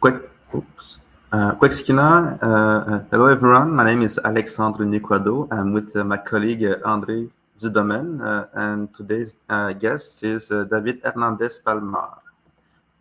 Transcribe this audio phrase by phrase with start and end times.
[0.00, 0.16] quick,
[0.54, 0.98] oops.
[1.32, 3.70] Uh, quick uh, uh, hello everyone.
[3.70, 5.48] My name is Alexandre Nequado.
[5.50, 9.34] I'm with uh, my colleague uh, André Dudemaine, uh, and today's
[9.78, 12.18] guest is David Hernandez Palmar.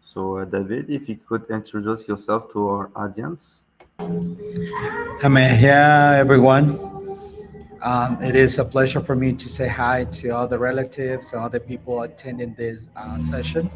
[0.02, 3.66] So, David, if you could introduce yourself to our audience.
[4.00, 6.80] Hi, everyone.
[7.82, 11.42] Um, it is a pleasure for me to say hi to all the relatives and
[11.42, 13.70] other people attending this uh, session.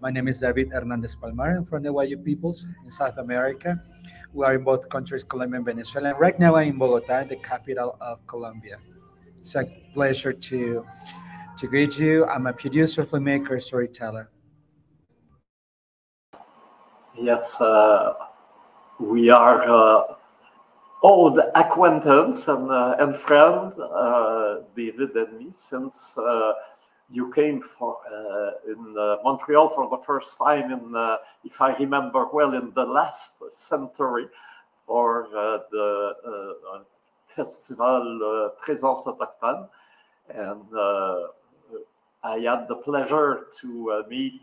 [0.00, 1.56] My name is David Hernandez Palmar.
[1.56, 3.80] I'm from the Wayuu peoples in South America.
[4.34, 6.10] We are in both countries, Colombia and Venezuela.
[6.10, 8.76] And right now I'm in Bogota, the capital of Colombia.
[9.40, 9.64] It's a
[9.94, 10.84] pleasure to
[11.56, 12.26] to greet you.
[12.26, 14.28] I'm a producer, filmmaker, storyteller.
[17.16, 18.12] Yes, uh,
[19.00, 20.14] we are uh,
[21.02, 26.52] old acquaintance and, uh, and friends, uh, David and me, since uh,
[27.10, 31.76] you came for uh, in uh, Montreal for the first time in, uh, if I
[31.76, 34.26] remember well, in the last century
[34.86, 36.84] for the
[37.28, 39.68] festival Présence Autochtone.
[40.28, 40.64] And
[42.24, 44.42] I had the pleasure to meet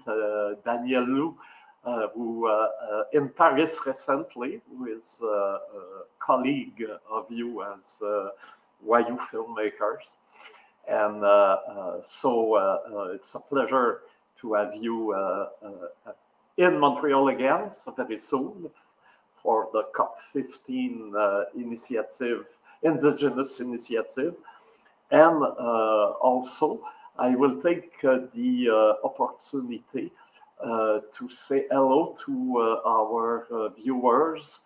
[0.64, 1.38] Daniel Lou,
[1.86, 5.60] uh, who uh, uh, in Paris recently, who is a
[6.20, 8.02] colleague of you as
[8.86, 10.16] Wayuu filmmakers.
[10.88, 14.02] And uh, uh, so uh, it's a pleasure
[14.42, 15.16] to have you
[16.58, 18.70] in Montreal again so very soon
[19.42, 22.46] for the COP15 initiative,
[22.84, 24.36] indigenous initiative.
[25.12, 25.44] And
[26.22, 26.82] also,
[27.18, 30.12] I will take the opportunity
[30.64, 34.62] uh, to say hello to uh, our uh, viewers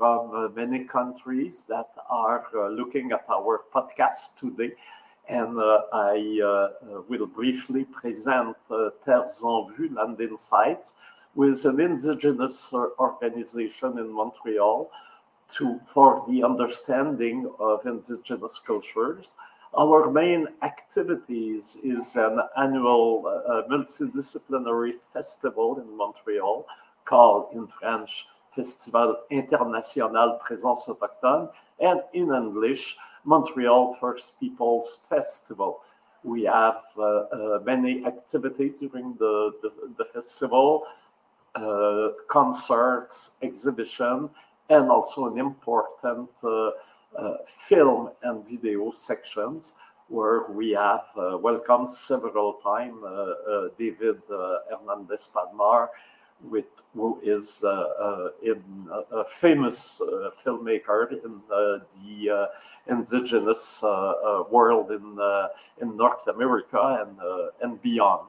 [0.00, 4.72] from uh, many countries that are uh, looking at our podcast today.
[5.28, 6.14] And uh, I
[7.06, 8.56] will briefly present
[9.04, 10.94] Terres en Vue Land Insights,
[11.34, 14.90] with an indigenous organization in Montreal
[15.56, 19.36] to, for the understanding of indigenous cultures
[19.78, 26.66] our main activities is an annual uh, multidisciplinary festival in Montreal
[27.04, 31.48] called in French Festival International Présence Autochtone
[31.80, 35.80] and in English Montreal First Peoples Festival.
[36.24, 40.86] We have uh, uh, many activities during the, the, the festival,
[41.54, 44.30] uh, concerts, exhibition,
[44.68, 46.70] and also an important uh,
[47.18, 47.36] uh,
[47.66, 49.74] film and video sections
[50.08, 52.96] where we have uh, welcomed several times
[53.78, 55.90] David Hernandez Palmar,
[56.42, 60.00] with who is uh, uh, in uh, a famous
[60.44, 62.48] filmmaker in the
[62.88, 63.82] indigenous
[64.50, 65.18] world in
[65.80, 67.18] in North America and
[67.62, 68.26] and beyond.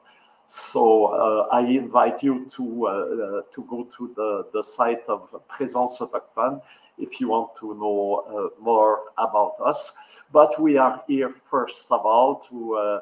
[0.53, 6.01] So uh, I invite you to uh, to go to the, the site of Présence
[6.01, 6.61] Autochtone
[6.97, 9.95] if you want to know uh, more about us.
[10.33, 13.00] But we are here first of all to uh,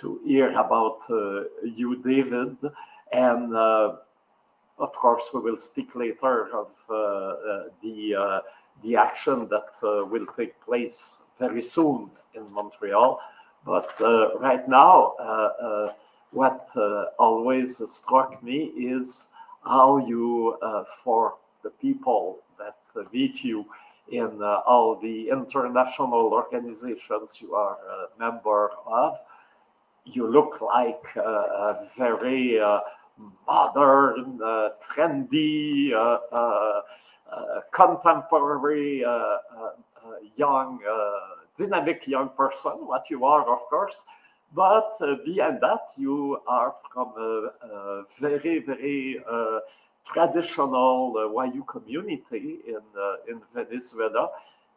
[0.00, 2.58] to hear about uh, you, David,
[3.10, 3.54] and
[4.82, 8.40] of course we will speak later of uh, uh, the uh,
[8.82, 9.70] the action that
[10.10, 13.20] will take place very soon in Montreal.
[13.64, 13.88] But
[14.40, 15.14] right now
[16.32, 19.28] what uh, always struck me is
[19.64, 22.76] how you, uh, for the people that
[23.12, 23.64] meet you
[24.10, 29.18] in uh, all the international organizations you are a member of,
[30.04, 32.58] you look like a very
[33.46, 34.38] modern,
[34.88, 35.92] trendy,
[37.72, 39.04] contemporary,
[40.36, 40.80] young,
[41.58, 44.04] dynamic young person, what you are, of course.
[44.54, 49.60] But uh, beyond that, you are from a, a very, very uh,
[50.04, 54.28] traditional uh, Wayuu community in uh, in Venezuela,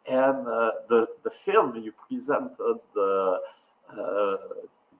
[0.08, 3.36] and uh, the the film you presented uh,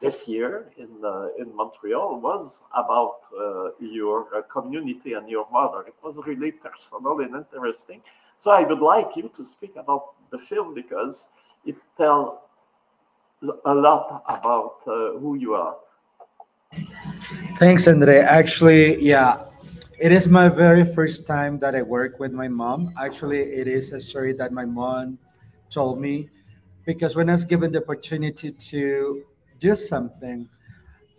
[0.01, 5.83] this year in uh, in Montreal was about uh, your uh, community and your mother.
[5.87, 8.03] It was really personal and interesting.
[8.39, 11.31] So I would like you to speak about the film because
[11.65, 12.39] it tells
[13.65, 15.77] a lot about uh, who you are.
[17.59, 18.19] Thanks, Andre.
[18.19, 19.45] Actually, yeah,
[19.99, 22.93] it is my very first time that I work with my mom.
[23.01, 25.19] Actually, it is a story that my mom
[25.71, 26.29] told me
[26.85, 29.25] because when I was given the opportunity to
[29.59, 30.49] do something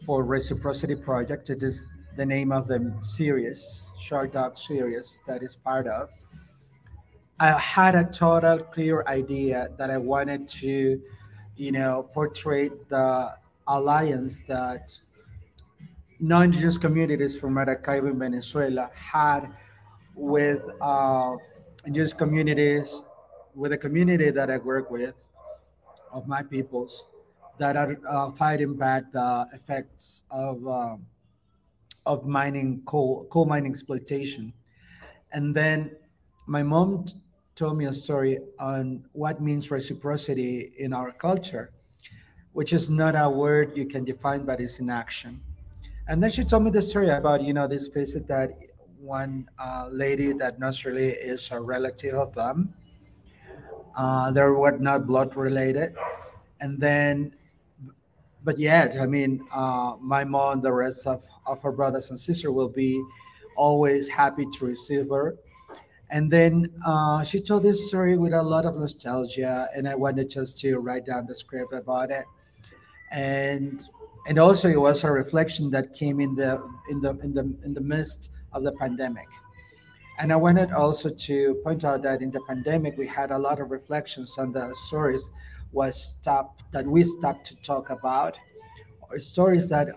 [0.06, 5.56] for Reciprocity Project, it is the name of the series, short doc series that is
[5.56, 6.10] part of.
[7.40, 11.02] I had a total clear idea that I wanted to
[11.58, 13.36] you know, portray the
[13.68, 14.98] alliance that
[16.20, 19.48] non-Jewish communities from Maracaibo in Venezuela had
[20.16, 21.36] with uh,
[21.92, 23.04] Jewish communities,
[23.56, 25.16] with a community that I work with
[26.12, 27.08] of my peoples
[27.60, 30.98] that are uh, fighting back the effects of uh,
[32.06, 34.54] of mining coal coal mining exploitation.
[35.32, 35.92] And then
[36.46, 37.14] my mom t-
[37.56, 41.72] told me a story on what means reciprocity in our culture,
[42.54, 45.42] which is not a word you can define, but it's in action.
[46.08, 48.52] And then she told me the story about you know this visit that
[49.00, 52.74] one uh, lady that not really is a relative of them.
[53.96, 55.96] Uh, they were not blood related,
[56.62, 57.34] and then
[58.48, 62.18] but yet, I mean, uh, my mom and the rest of, of her brothers and
[62.18, 63.04] sister will be
[63.58, 65.36] always happy to receive her.
[66.10, 70.30] And then uh, she told this story with a lot of nostalgia, and I wanted
[70.30, 72.24] just to write down the script about it.
[73.12, 73.84] And
[74.30, 77.74] and also it was a reflection that came in the in the in the in
[77.74, 79.28] the midst of the pandemic.
[80.20, 83.60] And I wanted also to point out that in the pandemic we had a lot
[83.60, 85.32] of reflections on the stories
[85.72, 88.40] was stopped that we stopped to talk about
[89.02, 89.90] or stories that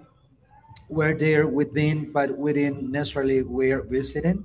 [0.88, 4.44] were there within but within necessarily we're visiting.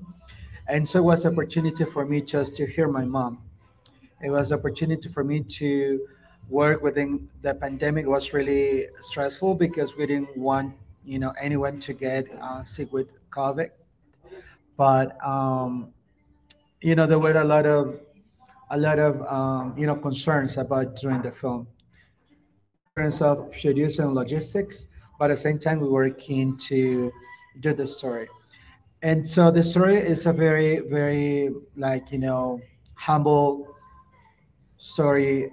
[0.68, 3.44] And so it was opportunity for me just to hear my mom.
[4.22, 6.07] It was opportunity for me to
[6.50, 11.94] work within the pandemic was really stressful because we didn't want you know anyone to
[11.94, 13.71] get uh, sick with covid.
[14.78, 15.94] But um,
[16.81, 18.00] you know there were a lot of
[18.72, 21.68] a lot of um, you know concerns about doing the film.
[22.98, 24.86] In terms of producing logistics
[25.20, 27.12] but at the same time we were keen to
[27.60, 28.28] do the story.
[29.02, 32.60] And so the story is a very very like you know
[32.96, 33.68] humble
[34.78, 35.52] story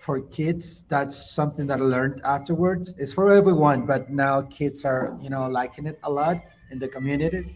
[0.00, 0.82] for kids.
[0.88, 2.94] That's something that i learned afterwards.
[2.98, 6.36] It's for everyone but now kids are you know liking it a lot
[6.70, 7.50] in the communities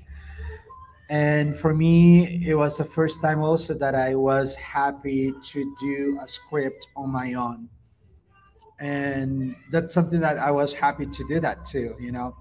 [1.09, 6.19] and for me it was the first time also that i was happy to do
[6.23, 7.69] a script on my own.
[8.81, 12.37] And that's something that i was happy to do that too you know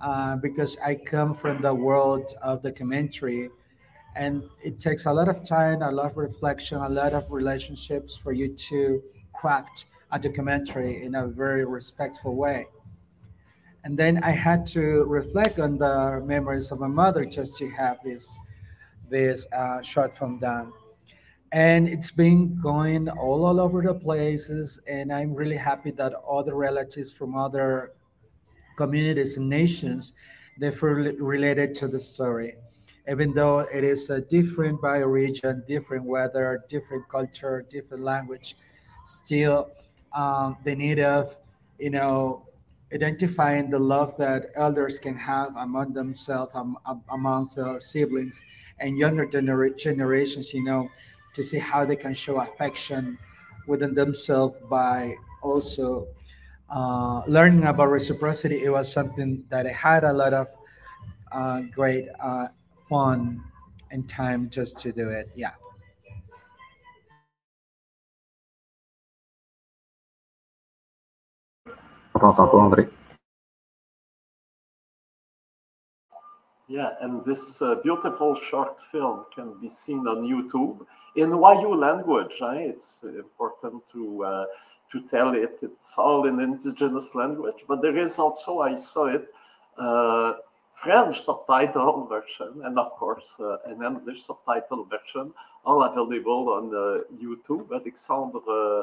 [0.00, 3.50] uh, because i come from the world of documentary
[4.16, 8.16] and it takes a lot of time a lot of reflection a lot of relationships
[8.16, 9.02] for you to
[9.34, 12.66] craft a documentary in a very respectful way
[13.84, 17.98] and then I had to reflect on the memories of my mother just to have
[18.04, 18.38] this
[19.08, 20.72] this uh, short film done.
[21.52, 26.54] And it's been going all, all over the places, and I'm really happy that other
[26.54, 27.92] relatives from other
[28.76, 30.12] communities and nations
[30.58, 32.56] they feel related to the story.
[33.08, 38.56] Even though it is a different bioregion, different weather, different culture, different language,
[39.06, 39.70] still
[40.12, 41.34] um, the need of
[41.78, 42.47] you know
[42.92, 46.78] identifying the love that elders can have among themselves, um,
[47.10, 48.42] amongst their siblings,
[48.80, 50.88] and younger gener- generations, you know,
[51.34, 53.18] to see how they can show affection
[53.66, 56.06] within themselves by also
[56.70, 58.64] uh, learning about reciprocity.
[58.64, 60.48] It was something that I had a lot of
[61.32, 62.48] uh, great uh,
[62.88, 63.42] fun
[63.90, 65.30] and time just to do it.
[65.34, 65.52] Yeah.
[76.68, 80.84] Yeah, and this uh, beautiful short film can be seen on YouTube
[81.16, 82.42] in Wayuu language.
[82.42, 82.72] Eh?
[82.72, 84.46] It's important to uh,
[84.92, 85.58] to tell it.
[85.62, 89.32] It's all in indigenous language, but there is also I saw it
[89.78, 90.34] uh,
[90.74, 95.32] French subtitle version, and of course an English subtitle version,
[95.64, 96.70] all available on
[97.16, 97.72] YouTube.
[97.72, 98.82] Alexandre uh,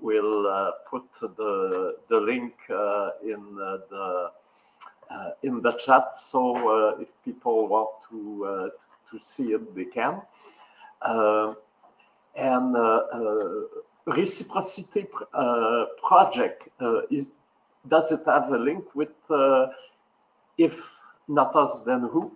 [0.00, 4.30] will uh, put the the link uh, in uh, the
[5.10, 6.16] uh, in the chat.
[6.16, 8.68] So uh, if people want to uh,
[9.10, 10.22] to see it, they can.
[12.34, 12.76] and
[14.06, 15.06] reciprocity
[16.08, 16.68] project
[17.10, 17.28] is
[17.88, 19.14] does it have a link with
[20.58, 20.76] if
[21.28, 22.32] not us then who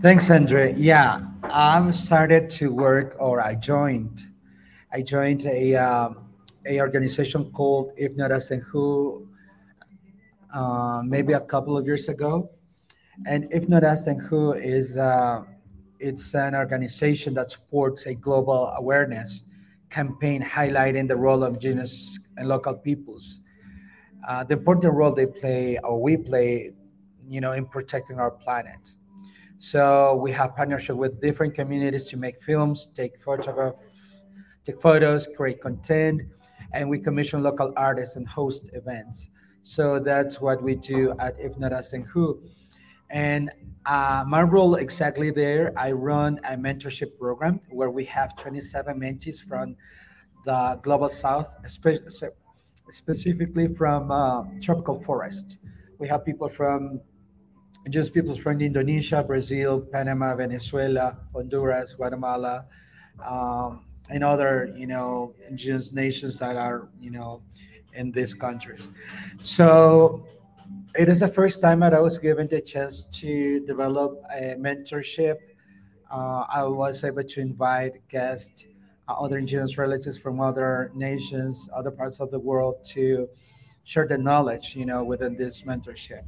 [0.00, 0.74] Thanks, Andre.
[0.76, 1.20] Yeah,
[1.52, 4.24] I'm started to work, or I joined.
[4.90, 6.30] I joined a um,
[6.64, 9.28] a organization called If Not Us Then Who,
[10.54, 12.50] uh, maybe a couple of years ago.
[13.26, 15.42] And If Not Us Then Who is uh,
[16.00, 19.42] it's an organization that supports a global awareness
[19.90, 23.40] campaign highlighting the role of indigenous and local peoples,
[24.26, 26.72] uh, the important role they play or we play,
[27.28, 28.96] you know, in protecting our planet.
[29.62, 33.74] So we have partnership with different communities to make films, take photograph,
[34.64, 36.22] take photos, create content,
[36.72, 39.30] and we commission local artists and host events.
[39.62, 42.42] So that's what we do at If Not Us Then Who.
[43.10, 43.52] And
[43.86, 49.40] uh, my role exactly there, I run a mentorship program where we have 27 mentees
[49.40, 49.76] from
[50.44, 51.54] the global south,
[52.90, 55.58] specifically from uh, tropical forest.
[56.00, 57.00] We have people from
[57.90, 62.66] just people from Indonesia, Brazil, Panama, Venezuela, Honduras, Guatemala,
[63.24, 67.42] um, and other you know indigenous nations that are you know
[67.94, 68.88] in these countries.
[69.40, 70.24] So
[70.94, 75.36] it is the first time that I was given the chance to develop a mentorship.
[76.10, 78.66] Uh, I was able to invite guests,
[79.08, 83.28] uh, other indigenous relatives from other nations, other parts of the world to
[83.84, 86.22] share the knowledge, you know, within this mentorship.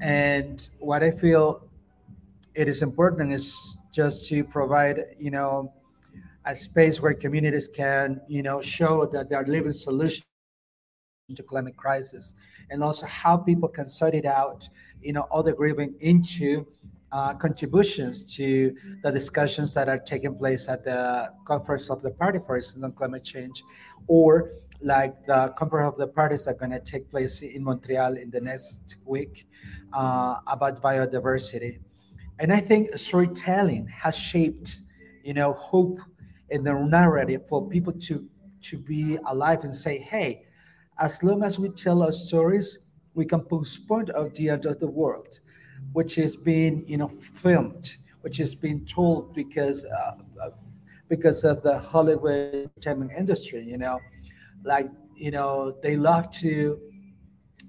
[0.00, 1.68] And what I feel
[2.54, 5.72] it is important is just to provide, you know,
[6.44, 10.24] a space where communities can, you know, show that they are living solutions
[11.34, 12.34] to climate crisis,
[12.70, 14.68] and also how people can sort it out,
[15.00, 16.66] you know, all the grieving into
[17.12, 22.38] uh, contributions to the discussions that are taking place at the conference of the party
[22.46, 23.62] for instance on climate change,
[24.08, 24.50] or
[24.82, 28.40] like the conference of the parties are going to take place in Montreal in the
[28.40, 29.46] next week
[29.92, 31.78] uh, about biodiversity.
[32.38, 34.80] And I think storytelling has shaped,
[35.22, 35.98] you know, hope
[36.50, 38.28] in the narrative for people to
[38.62, 40.44] to be alive and say, hey,
[40.98, 42.78] as long as we tell our stories,
[43.14, 45.40] we can postpone the end of the world,
[45.92, 50.50] which is being, you know, filmed, which is being told because uh, uh
[51.08, 53.98] because of the Hollywood entertainment industry, you know
[54.64, 56.80] like you know they love to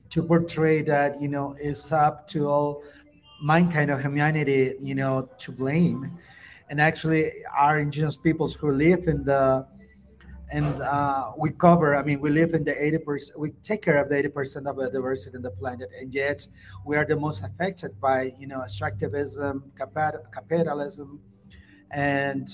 [0.09, 2.83] to portray that you know it's up to all
[3.41, 6.17] mankind or humanity you know to blame.
[6.69, 9.67] And actually our indigenous peoples who live in the
[10.51, 14.07] and uh, we cover i mean we live in the 80% we take care of
[14.09, 15.89] the 80% of the diversity in the planet.
[15.99, 16.47] And yet
[16.85, 21.19] we are the most affected by you know extractivism capitalism.
[21.91, 22.47] And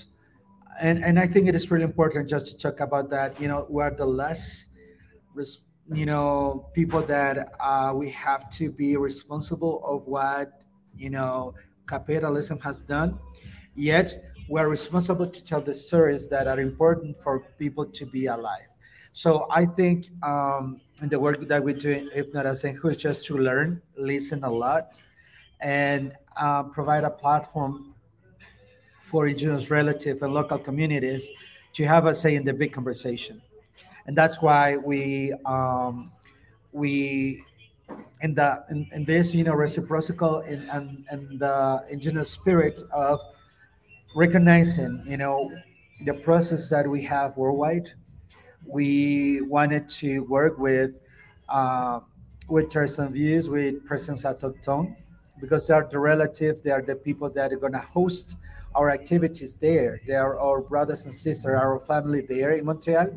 [0.80, 3.40] and and I think it is really important just to talk about that.
[3.40, 4.70] You know, we're the less,
[5.92, 10.66] you know, people that uh, we have to be responsible of what
[10.98, 11.54] you know
[11.88, 13.20] capitalism has done.
[13.76, 18.68] Yet we're responsible to tell the stories that are important for people to be alive.
[19.14, 23.26] So I think um, in the work that we do, if not as is just
[23.26, 25.00] to learn, listen a lot,
[25.60, 27.89] and uh, provide a platform
[29.10, 31.30] for indigenous relatives and local communities
[31.74, 33.42] to have a say in the big conversation.
[34.06, 36.12] And that's why we um,
[36.72, 37.44] we
[38.22, 43.20] in the in, in this you know reciprocal and and, the indigenous spirit of
[44.16, 45.52] recognizing you know
[46.06, 47.92] the process that we have worldwide
[48.66, 50.92] we wanted to work with
[51.50, 52.00] uh,
[52.48, 54.96] with Terres en Vue with Présence Autochtone
[55.40, 58.36] because they are the relatives they are the people that are going to host
[58.80, 60.00] our activities there.
[60.08, 63.10] They are our brothers and sisters, our family there in Montreal.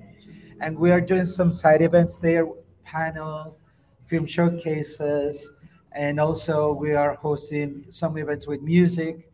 [0.60, 2.48] And we are doing some side events there,
[2.82, 3.58] panels,
[4.06, 5.52] film showcases,
[5.92, 9.30] and also we are hosting some events with music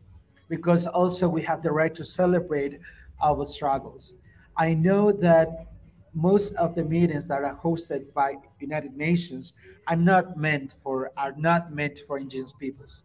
[0.49, 2.79] because also we have the right to celebrate
[3.23, 4.13] our struggles.
[4.55, 5.65] I know that
[6.13, 9.53] most of the meetings that are hosted by United Nations
[9.87, 13.03] are not meant for are not meant for indigenous peoples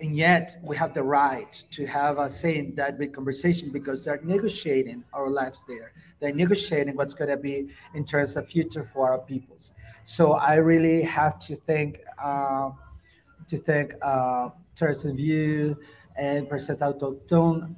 [0.00, 4.04] and yet we have the right to have a say in that big conversation because
[4.04, 5.92] they're negotiating our lives there.
[6.20, 9.72] They're negotiating what's going to be in terms of future for our peoples.
[10.04, 12.70] So I really have to thank uh,
[13.46, 15.76] to thank uh, Terres en Vue
[16.16, 17.76] and Présence Autochtone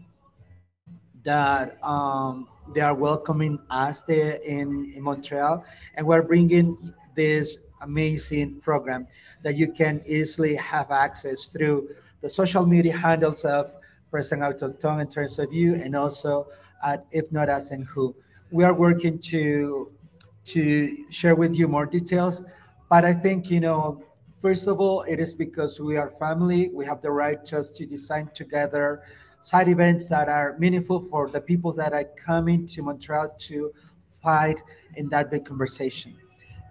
[1.25, 6.78] that um, they are welcoming us there in, in Montreal, and we're bringing
[7.16, 9.06] this amazing program
[9.42, 11.88] that you can easily have access through
[12.20, 13.73] the social media handles of
[14.12, 16.46] Présence Autochtone in terms of you and also
[16.85, 18.14] at If Not Us Then Who.
[18.50, 19.90] We are working to
[20.44, 22.44] to share with you more details,
[22.88, 24.04] but I think you know
[24.40, 26.70] first of all it is because we are family.
[26.73, 29.02] We have the right just to design together
[29.40, 33.73] side events that are meaningful for the people that are coming to Montreal to
[34.23, 34.61] fight
[34.96, 36.16] in that big conversation.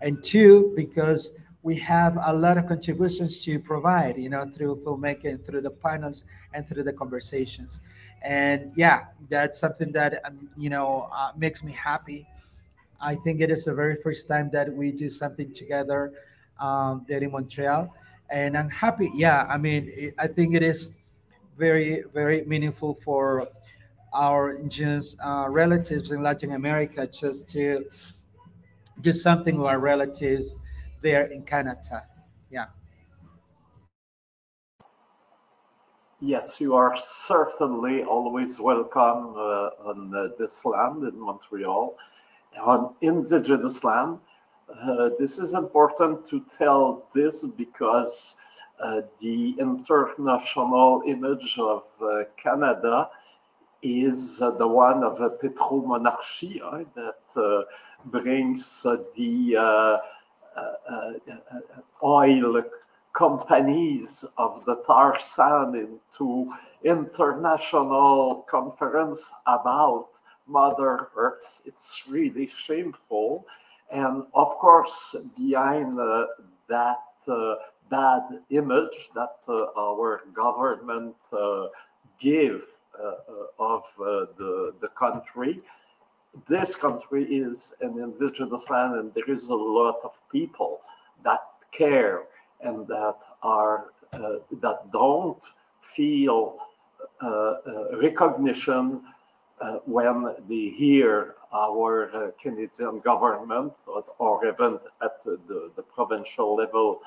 [0.01, 1.31] And two, because
[1.65, 6.23] we have a lot of contributions to provide, you know, through filmmaking, through the panels,
[6.53, 7.79] and through the conversations.
[8.21, 12.27] And yeah, that's something that um, you know uh, makes me happy.
[13.01, 16.13] I think it is the very first time that we do something together
[16.59, 17.93] um, there in Montreal,
[18.29, 19.11] and I'm happy.
[19.15, 20.91] Yeah, I mean, it, I think it is
[21.57, 23.47] very, very meaningful for
[24.13, 27.85] our indigenous uh, relatives in Latin America just to
[29.01, 30.59] do something with our relatives
[31.01, 32.03] there in Canada.
[32.49, 32.65] Yeah.
[36.21, 41.95] Yes, you are certainly always welcome uh, on uh, this land in Montreal,
[42.59, 44.19] on indigenous land.
[44.69, 48.39] Uh, this is important to tell this because
[48.79, 53.09] uh, the international image of uh, Canada
[53.85, 56.59] is uh, the one of a petromonarchy
[56.95, 57.65] that
[58.05, 58.83] brings
[59.15, 59.99] the
[62.03, 62.63] oil
[63.13, 66.51] companies of the tar sand into
[66.83, 70.09] international conference about
[70.47, 71.61] Mother Earth.
[71.65, 73.47] It's really shameful.
[73.91, 76.25] And of course, behind uh,
[76.67, 77.55] that uh,
[77.89, 81.67] bad image that uh, our government uh,
[82.19, 82.74] give uh,
[83.59, 85.61] of the, the country,
[86.47, 90.81] this country is an indigenous land and there is a lot of people
[91.23, 92.23] that care
[92.61, 95.43] and that are uh, that don't
[95.81, 96.57] feel
[97.21, 99.01] uh, uh, recognition
[99.85, 105.39] when they hear our Canadian government or, or, even at the,
[105.75, 106.99] the provincial level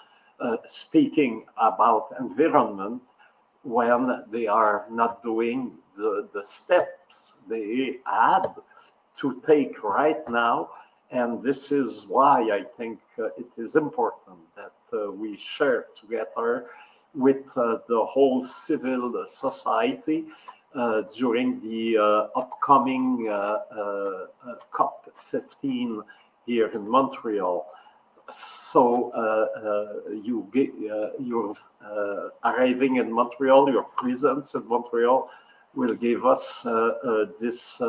[0.66, 3.02] speaking about environment
[3.68, 8.46] when they are not doing the, the steps they had
[9.20, 10.70] to take right now.
[11.10, 16.66] And this is why I think uh, it is important that uh, we share together
[17.14, 20.26] with uh, the whole civil society
[20.74, 24.26] uh, during the uh, upcoming uh,
[24.72, 26.02] COP15
[26.46, 27.66] here in Montreal.
[28.30, 31.54] So uh, uh, you get, uh, you're
[32.44, 35.30] arriving in Montreal, your presence in Montreal
[35.74, 36.66] will give us
[37.40, 37.80] this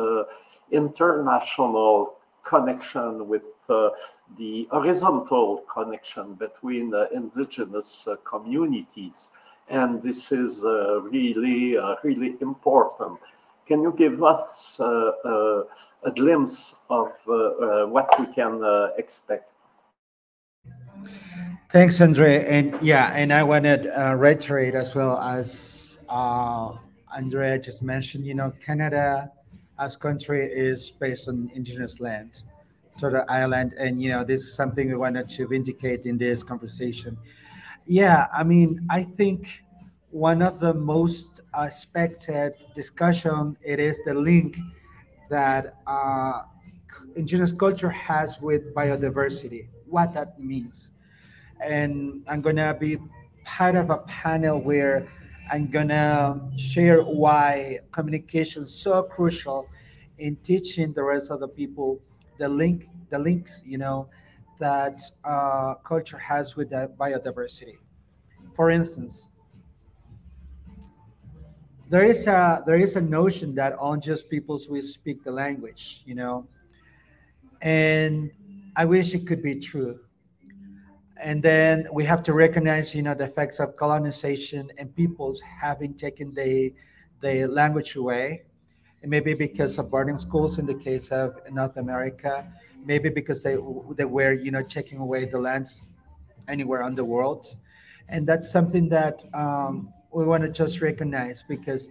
[0.70, 3.90] international connection with uh,
[4.38, 9.30] the horizontal connection between uh, indigenous uh, communities.
[9.68, 13.20] And this is really, really important.
[13.68, 19.49] Can you give us a glimpse of what we can expect?
[21.72, 22.44] Thanks, Andre.
[22.46, 26.72] And yeah, and I want to uh, reiterate as well as uh,
[27.16, 29.30] Andrea just mentioned, you know, Canada
[29.78, 32.42] as country is based on indigenous land
[32.98, 33.74] to the island.
[33.78, 37.16] And you know this is something we wanted to vindicate in this conversation.
[37.86, 39.64] Yeah i mean i think
[40.10, 44.58] one of the most expected discussion it is the link
[45.28, 46.42] that uh,
[47.16, 50.92] indigenous culture has with biodiversity what that means
[51.62, 52.98] and i'm gonna be
[53.44, 55.06] part of a panel where
[55.50, 59.68] I'm gonna share why communication is so crucial
[60.18, 62.00] in teaching the rest of the people
[62.38, 64.08] the link, the links, you know,
[64.58, 67.76] that uh, culture has with biodiversity.
[68.54, 69.28] For instance,
[71.88, 76.02] there is a there is a notion that on just peoples will speak the language,
[76.04, 76.46] you know,
[77.60, 78.30] and
[78.76, 79.98] I wish it could be true
[81.22, 85.94] and then we have to recognize you know the effects of colonization and peoples having
[85.94, 86.72] taken the
[87.20, 88.44] the language away.
[89.02, 92.46] And maybe because of boarding schools in the case of north america
[92.84, 93.56] maybe because they
[93.96, 95.84] they were you know taking away the lands
[96.48, 97.46] anywhere on the world.
[98.08, 101.88] And that's something that um, we want to just recognize because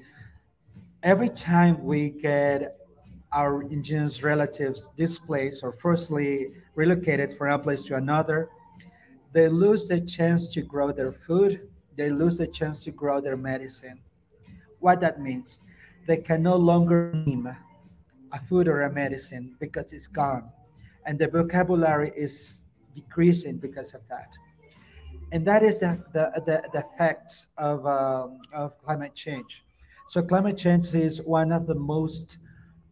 [1.02, 2.78] every time we get
[3.32, 8.50] our indigenous relatives displaced or forcibly relocated from one place to another
[9.32, 13.38] they lose the chance to grow their food, they lose the chance to grow their
[13.38, 14.00] medicine.
[14.80, 15.60] What that means,
[16.08, 17.48] they can no longer name
[18.32, 20.50] a food or a medicine because it's gone.
[21.06, 22.64] And the vocabulary is
[22.94, 24.38] decreasing because of that.
[25.32, 29.64] And that is the, the, the, the effects of, um, of climate change.
[30.08, 32.38] So climate change is one of the most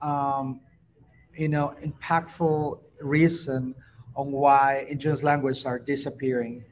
[0.02, 0.62] um,
[1.34, 3.76] you know, impactful reason
[4.17, 6.65] on why indigenous languages are disappearing.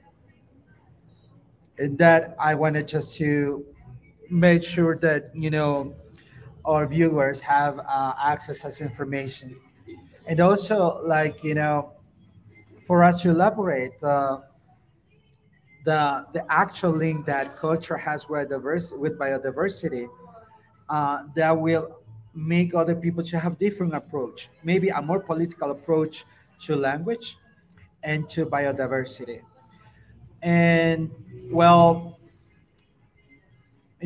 [1.77, 3.63] And that I wanted just to
[4.29, 5.93] make sure that, you know,
[6.65, 9.55] our viewers have uh, access to information.
[10.25, 11.93] And also, like, you know,
[12.88, 14.41] for us to elaborate the,
[15.86, 20.08] the, the actual link that culture has with, diverse, with biodiversity,
[20.89, 21.99] uh, that will
[22.34, 26.25] make other people to have different approach, maybe a more political approach
[26.62, 27.38] to language
[28.04, 29.41] and to biodiversity.
[30.41, 31.12] And
[31.52, 32.20] well,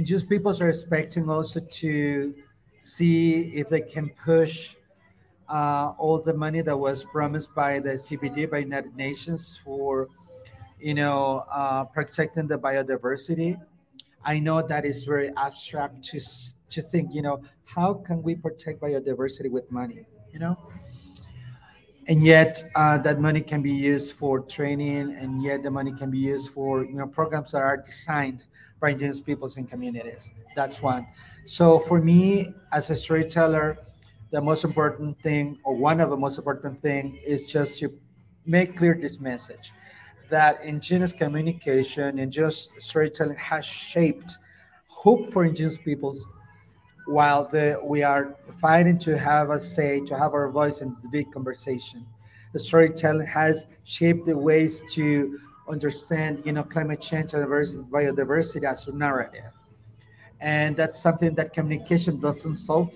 [0.02, 2.34] just people are expecting also to
[2.80, 4.76] see if they can push
[5.50, 10.08] uh, all the money that was promised by the CBD by United Nations for,
[10.80, 13.60] you know, uh, protecting the biodiversity.
[14.24, 16.20] I know that is very abstract to
[16.70, 20.56] to think, you know, how can we protect biodiversity with money, you know?
[22.10, 26.10] And yet, uh, that money can be used for training, and yet the money can
[26.10, 28.42] be used for you know programs that are designed
[28.80, 30.32] for indigenous peoples and communities.
[30.56, 31.06] That's one.
[31.46, 33.78] So for me, as a storyteller,
[34.32, 37.94] the most important thing, or one of the most important thing, is just to
[38.44, 39.72] make clear this message
[40.30, 44.38] that indigenous communication and just storytelling has shaped
[44.88, 46.28] hope for indigenous peoples
[47.10, 51.10] while the, we are fighting to have a say, to have our voice in the
[51.10, 52.06] big conversation.
[52.54, 58.88] The storytelling has shaped the ways to understand, you know, climate change and biodiversity as
[58.88, 59.52] a narrative.
[60.40, 62.92] And that's something that communication doesn't solve,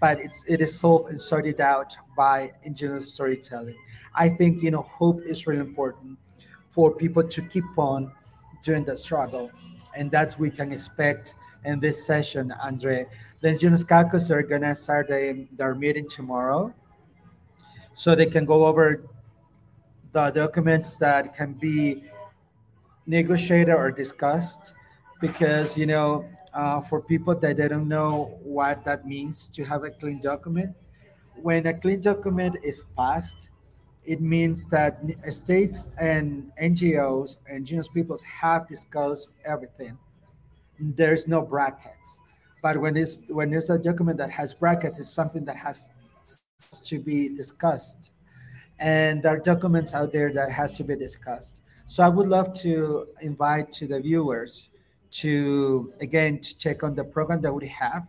[0.00, 3.76] but it's it is solved and sorted out by indigenous storytelling.
[4.14, 6.18] I think you know hope is really important
[6.70, 8.12] for people to keep on
[8.62, 9.50] during the struggle,
[9.94, 13.06] and that's we can expect in this session, Andre.
[13.40, 16.72] The indigenous caucus are gonna start a, their meeting tomorrow,
[17.94, 19.04] so they can go over
[20.12, 22.04] the documents that can be
[23.06, 24.74] negotiated or discussed.
[25.20, 29.84] Because you know uh, for people that they don't know what that means to have
[29.84, 30.74] a clean document
[31.42, 33.50] when a clean document is passed
[34.04, 39.98] it means that states and ngos and indigenous peoples have discussed everything
[40.78, 42.20] there's no brackets.
[42.62, 45.92] But when it's when there's a document that has brackets it's something that has
[46.84, 48.12] to be discussed.
[48.78, 51.62] And there are documents out there that has to be discussed.
[51.86, 54.70] So I would love to invite to the viewers
[55.12, 58.06] to again to check on the program that we have.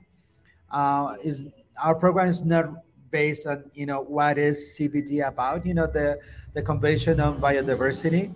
[0.71, 1.45] Uh, is
[1.81, 6.19] our program is not based on you know what is CBD about, you know the
[6.53, 8.33] the Convention on Biodiversity,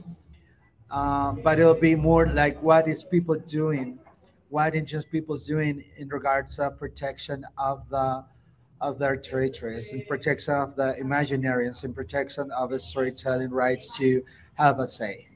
[0.91, 3.99] um, but it'll be more like what is people doing,
[4.51, 8.23] what indigenous peoples doing in regards of protection of the
[8.81, 14.23] of their territories, in protection of the Imaginarians, in protection of the storytelling rights to
[14.55, 15.27] have a say.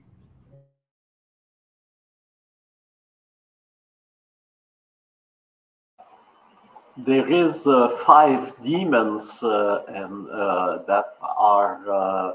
[6.97, 12.31] there is uh, five demons uh, and uh, that are uh,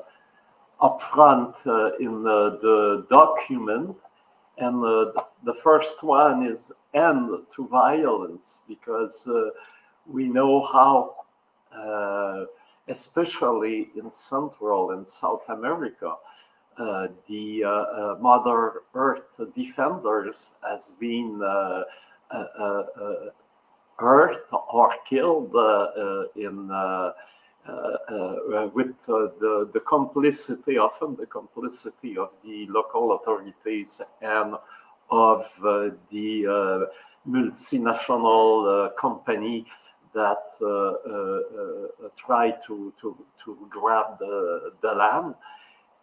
[0.82, 3.96] up front uh, in the, the, document
[4.58, 5.12] and uh,
[5.44, 9.50] the first one is end to violence because uh,
[10.06, 11.14] we know how
[11.76, 12.44] uh,
[12.88, 16.14] especially in central and south america
[16.78, 21.40] uh, the mother earth defenders has been
[24.00, 27.12] hurt or killed uh, uh, in uh,
[28.74, 34.54] with the, the complicity, often the complicity of the local authorities and
[35.10, 39.66] of uh, the uh, multinational uh, company
[40.14, 45.34] that uh, uh, try to, to, to grab the, the land.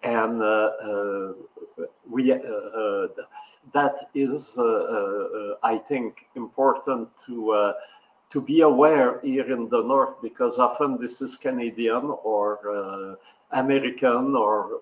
[0.04, 1.34] And uh,
[2.10, 2.28] we,
[3.74, 4.58] that is,
[5.64, 7.74] I think, important to
[8.30, 13.16] to be aware here in the north because often this is Canadian or uh,
[13.58, 14.82] American or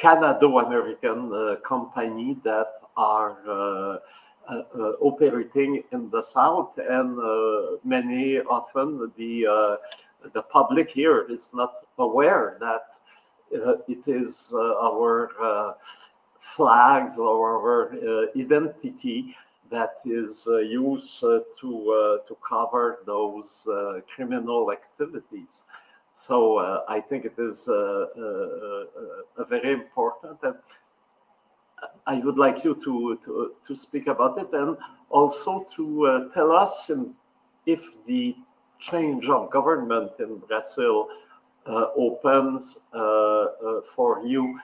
[0.00, 3.98] Canado-American uh, company that are uh,
[4.48, 7.16] uh, operating in the south, and
[7.84, 9.78] many often the
[10.34, 13.00] the public here is not aware that
[13.88, 15.76] it is our
[16.40, 19.36] flags or our identity
[19.70, 23.66] that is uh, used uh, to uh, to cover those
[24.14, 25.62] criminal activities.
[26.26, 30.54] So I think it is a very important and
[32.06, 34.76] I would like you to, to, to speak about it and
[35.08, 37.14] also to uh, tell us in,
[37.64, 38.36] if the
[38.78, 41.08] change of government in Brazil
[41.66, 43.46] uh, opens uh,
[43.94, 44.58] for you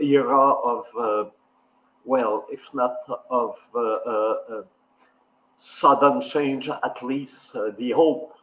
[0.00, 1.30] era of
[2.04, 2.96] well, if not
[3.30, 4.62] of uh, uh, uh,
[5.56, 8.33] sudden change, at least the hope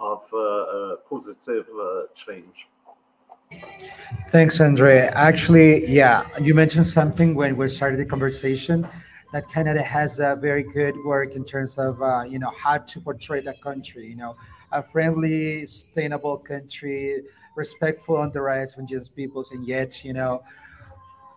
[0.00, 2.68] of uh, uh, positive uh, change.
[4.30, 5.10] Thanks, Andre.
[5.12, 8.88] Actually, yeah, you mentioned something when we started the conversation
[9.32, 13.00] that Canada has a very good work in terms of uh, you know how to
[13.00, 14.06] portray the country.
[14.06, 14.36] You know,
[14.72, 17.22] a friendly, sustainable country,
[17.56, 20.42] respectful on the rights of indigenous peoples, and yet you know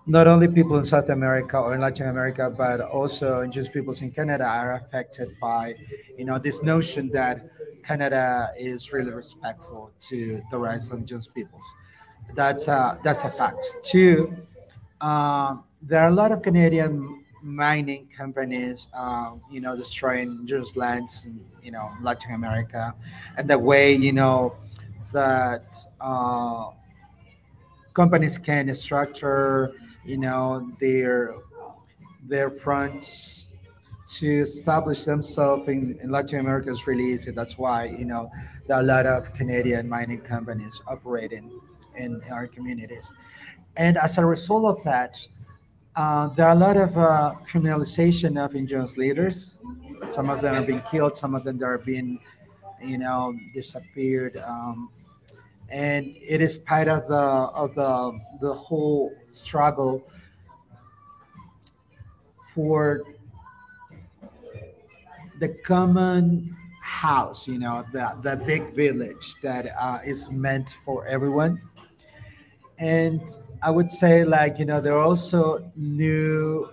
[0.06, 4.12] not only people in South America or in Latin America, but also indigenous peoples in
[4.12, 5.74] Canada are affected by,
[6.18, 7.50] you know, this notion that
[7.84, 11.66] Canada is really respectful to the rights of indigenous peoples.
[12.36, 13.64] That's a that's a fact.
[13.84, 14.36] Two,
[15.02, 21.26] um, there are a lot of Canadian mining companies, um, you know, destroying indigenous lands,
[21.26, 22.96] in, you know, Latin America,
[23.38, 24.56] and the way you know
[25.12, 26.70] that uh,
[27.94, 29.74] companies can structure
[30.06, 31.36] you know their
[32.28, 33.53] their fronts
[34.20, 37.32] to establish themselves in, in Latin America is really easy.
[37.32, 38.32] That's why you know
[38.68, 41.60] there are a lot of Canadian mining companies operating
[41.98, 43.12] in our communities,
[43.78, 45.28] and as a result of that,
[45.96, 49.60] uh, there are a lot of uh, criminalization of indigenous leaders.
[50.10, 51.16] Some of them are being killed.
[51.16, 52.20] Some of them are being,
[52.84, 54.38] you know, disappeared.
[54.46, 54.90] Um,
[55.70, 60.08] and it is part of the of the the whole struggle
[62.54, 63.04] for
[65.40, 71.62] the common house you know the the big village that uh, is meant for everyone
[72.78, 76.68] and i would say like you know there are also new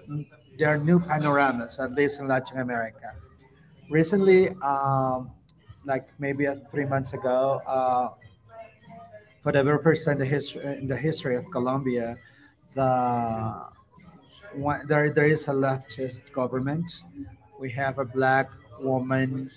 [0.59, 3.15] there are new panoramas at least in latin america
[3.91, 5.31] recently um,
[5.85, 8.09] like maybe uh, three months ago uh,
[9.43, 12.17] for the very first time in the history in the history of Colombia,
[12.75, 13.65] the
[14.55, 17.05] one, there there is a leftist government.
[17.61, 19.51] We have a black woman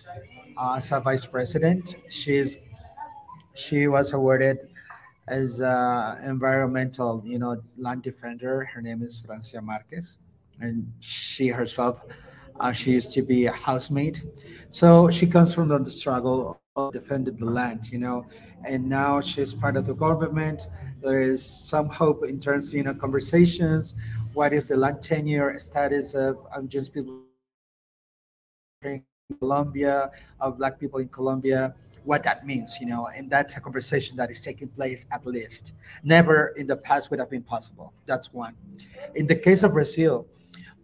[0.58, 1.96] uh, as a vice president.
[2.10, 2.58] She's
[3.54, 4.58] she was awarded
[5.30, 8.66] as a environmental, you know, land defender.
[8.66, 10.18] Her name is Francia Marquez,
[10.60, 12.04] and she herself,
[12.60, 14.22] uh, she used to be a housemaid.
[14.70, 18.26] So she comes from the struggle of defending the land, you know,
[18.68, 20.68] and now she's part of the government.
[21.02, 23.96] There is some hope in terms of you know conversations.
[24.34, 27.23] What is the land tenure status of indigenous people
[28.86, 29.04] in
[29.40, 31.74] Colombia, of Black people in Colombia?
[32.04, 35.72] What that means, you know, and that's a conversation that is taking place at least.
[36.04, 37.94] Never in the past would have been possible.
[38.06, 38.56] That's one.
[39.16, 40.28] In the case of Brazil,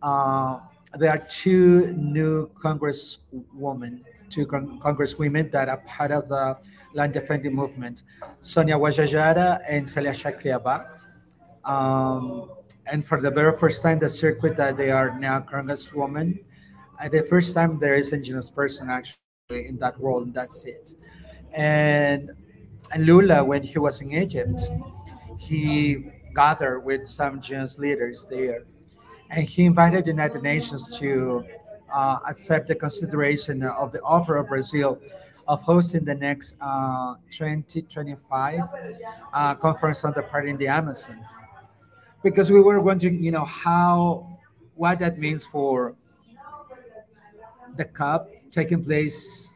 [0.02, 0.60] uh,
[0.98, 6.58] there are two new congresswomen, two con- congresswomen that are part of the
[6.94, 8.04] land defending movement,
[8.40, 10.88] Sonia Guajajara and Célia Xakriabá.
[11.66, 12.50] Um,
[12.92, 16.49] and for the very first time, the circuit that they are now congresswoman, at
[17.08, 19.16] the first time there is indigenous person actually
[19.50, 20.96] in that role, and that's it.
[21.54, 22.32] And,
[22.92, 24.60] and Lula, when he was in Egypt,
[25.38, 28.66] he gathered with some indigenous leaders there,
[29.30, 31.46] and he invited the United Nations to
[31.94, 35.00] uh, accept the consideration of the offer of Brazil
[35.48, 38.60] of hosting the next uh, 2025
[39.34, 41.26] uh, conference on the party in the Amazon.
[42.22, 44.38] Because we were wondering, you know, how,
[44.76, 45.96] what that means for
[47.80, 49.54] the COP taking place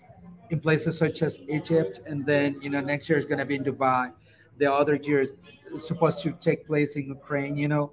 [0.50, 3.56] in places such as Egypt, and then, you know, next year is going to be
[3.56, 4.12] in Dubai.
[4.58, 5.34] The other year is
[5.78, 7.86] supposed to take place in Ukraine, you know,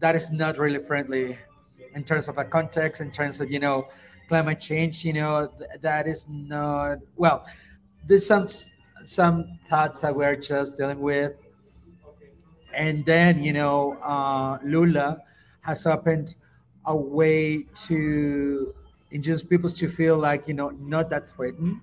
[0.00, 1.38] that is not really friendly
[1.94, 3.88] in terms of a context, in terms of, you know,
[4.28, 7.44] climate change you know th- that is not well
[8.06, 8.48] there's some
[9.02, 11.32] some thoughts that we're just dealing with
[12.72, 15.18] and then you know uh, lula
[15.60, 16.36] has opened
[16.86, 18.74] a way to
[19.14, 21.80] indigenous people to feel like you know not that threatened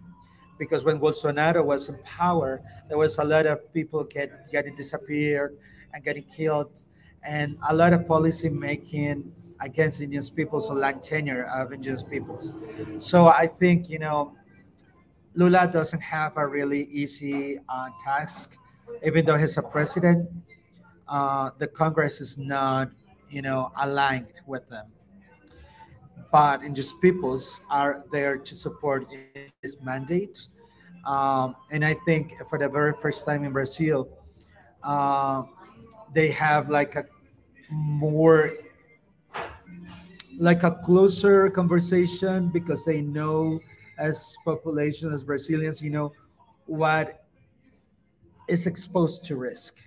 [0.59, 5.57] because when bolsonaro was in power there was a lot of people get getting disappeared
[5.93, 6.83] and getting killed
[7.23, 12.51] and a lot of policy making against indigenous peoples or land tenure of indigenous peoples.
[12.99, 14.35] So I think, you know,
[15.35, 18.57] Lula doesn't have a really easy uh, task,
[19.05, 20.29] even though he's a president.
[21.07, 22.89] Uh, the Congress is not,
[23.29, 24.87] you know, aligned with them.
[26.31, 29.07] But indigenous peoples are there to support
[29.61, 30.47] his mandate.
[31.05, 34.07] Um, and I think for the very first time in Brazil,
[34.83, 35.43] uh,
[36.13, 37.05] they have like a
[37.69, 38.51] more
[40.37, 43.59] like a closer conversation because they know
[43.97, 46.11] as population as brazilians you know
[46.65, 47.23] what
[48.47, 49.79] is exposed to risk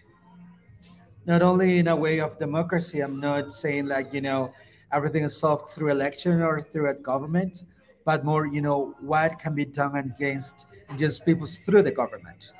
[1.26, 4.52] not only in a way of democracy i'm not saying like you know
[4.94, 7.64] everything is solved through election or through a government
[8.04, 12.52] but more you know what can be done against just people through the government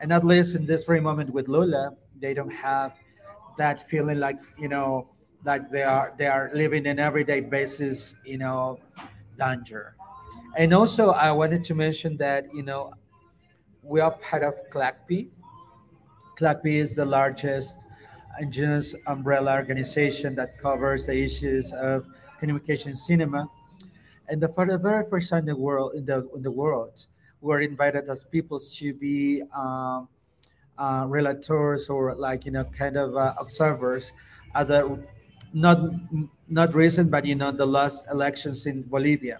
[0.00, 2.92] and at least in this very moment with lula they don't have
[3.58, 5.08] that feeling like you know
[5.44, 8.78] like they are they are living in everyday basis you know
[9.38, 9.96] danger
[10.56, 12.92] and also i wanted to mention that you know
[13.82, 15.28] we are part of CLACPI.
[16.38, 17.84] CLACPI is the largest
[18.40, 22.06] indigenous umbrella organization that covers the issues of
[22.38, 23.48] communication cinema.
[24.28, 27.06] And the, for the very first time in the world, in the, in the world,
[27.40, 30.08] we were invited as people to be um,
[30.78, 34.12] uh, relators or like you know kind of uh, observers
[34.54, 34.98] at the
[35.52, 35.78] not
[36.48, 39.38] not recent but you know the last elections in Bolivia,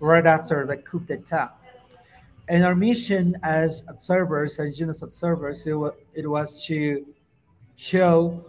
[0.00, 1.52] right after the coup d'état.
[2.48, 7.04] And our mission as observers, indigenous observers, it, wa- it was to
[7.78, 8.44] show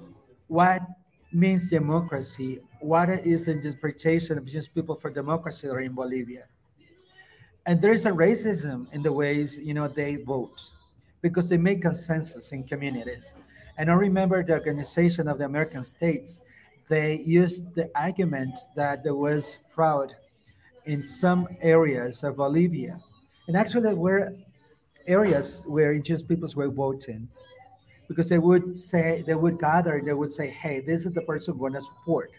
[0.48, 0.82] what
[1.32, 6.46] means democracy, what is the interpretation of indigenous people for democracy are in Bolivia.
[7.68, 10.72] And there is a racism in the ways you know they vote
[11.22, 13.32] because they make consensus in communities.
[13.78, 16.42] And I remember the Organization of the American States,
[16.90, 20.16] they used the argument that there was fraud
[20.86, 23.00] in some areas of Bolivia.
[23.48, 24.36] And actually, there were
[25.06, 27.30] areas where indigenous peoples were voting
[28.10, 31.58] because they would say, they would gather, they would say, hey, this is the person
[31.58, 32.32] we're going to support.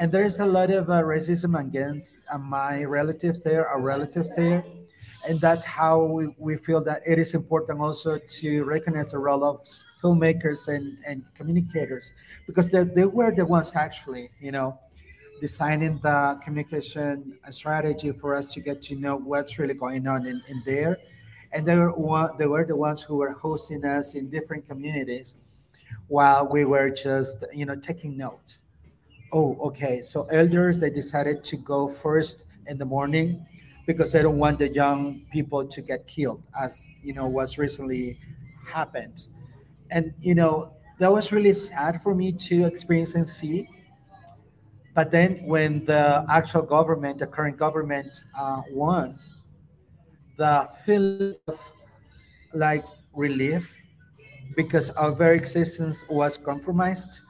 [0.00, 4.64] And there's a lot of uh, racism against uh, my relatives there, our relatives there
[5.28, 9.44] and that's how we, we feel that it is important also to recognize the role
[9.44, 9.60] of
[10.02, 12.12] filmmakers and, and communicators
[12.46, 14.78] because they, they were the ones actually you know
[15.40, 20.42] designing the communication strategy for us to get to know what's really going on in,
[20.48, 20.98] in there
[21.52, 25.34] and they were, they were the ones who were hosting us in different communities
[26.08, 28.62] while we were just you know taking notes
[29.32, 33.44] oh okay so elders they decided to go first in the morning
[33.88, 38.18] because they don't want the young people to get killed, as you know what's recently
[38.70, 39.28] happened.
[39.90, 43.66] And you know that was really sad for me to experience and see.
[44.94, 49.18] But then when the actual government, the current government, uh, won,
[50.38, 51.60] the feeling of
[52.54, 53.76] like relief
[54.56, 57.20] because our very existence was compromised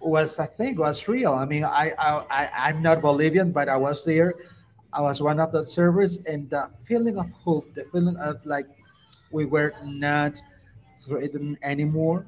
[0.00, 1.32] was I think was real.
[1.32, 4.34] I mean, I, I I I'm not Bolivian, but I was there
[4.96, 8.66] I was one of the servers, and the feeling of hope, the feeling of like
[9.30, 10.40] we were not
[11.04, 12.24] threatened anymore.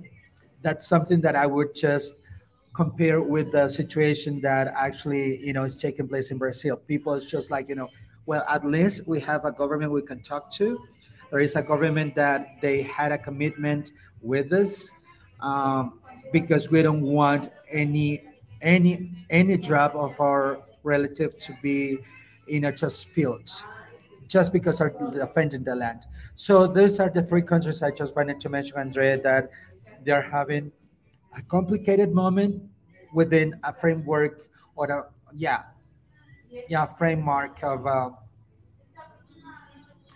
[0.60, 2.20] That's something that I would just
[2.74, 6.76] compare with the situation that actually you know is taking place in Brazil.
[6.76, 7.88] People is just like you know,
[8.28, 10.78] well, at least we have a government we can talk to.
[11.30, 14.92] There is a government that they had a commitment with us
[15.40, 18.22] um, because we don't want any
[18.60, 21.98] any any drop of our relative to be
[22.46, 23.50] you know, just spilled
[24.26, 26.06] just because are defending the land.
[26.34, 29.48] So those are the three countries I just wanted to mention, Andrea, that
[30.04, 30.70] they're having
[31.34, 32.62] a complicated moment
[33.14, 34.42] within a framework
[34.76, 35.62] or a yeah,
[36.68, 38.10] yeah framework of uh,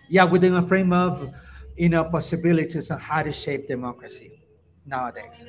[0.09, 1.33] yeah within a frame of
[1.75, 4.43] you know possibilities on how to shape democracy
[4.85, 5.45] nowadays.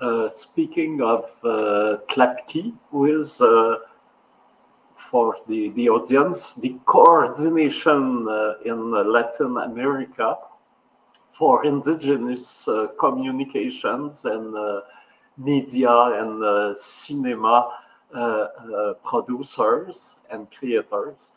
[0.00, 1.98] Uh, speaking of uh,
[2.90, 3.76] who is, uh,
[4.96, 10.36] for the, the audience, the coordination uh, in Latin America
[11.32, 14.80] for indigenous uh, communications and uh,
[15.36, 17.78] media and cinema
[19.04, 21.32] producers and creators.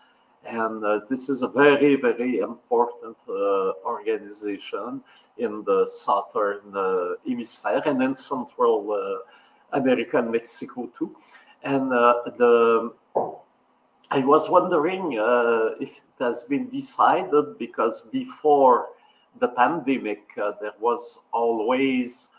[0.46, 5.02] And uh, this is a very, very important uh, organization
[5.38, 11.16] in the southern uh, hemisphere and in Central uh, America and Mexico too.
[11.64, 12.94] And uh, the
[14.12, 18.90] I was wondering uh, if it has been decided because before
[19.40, 22.30] the pandemic, there was always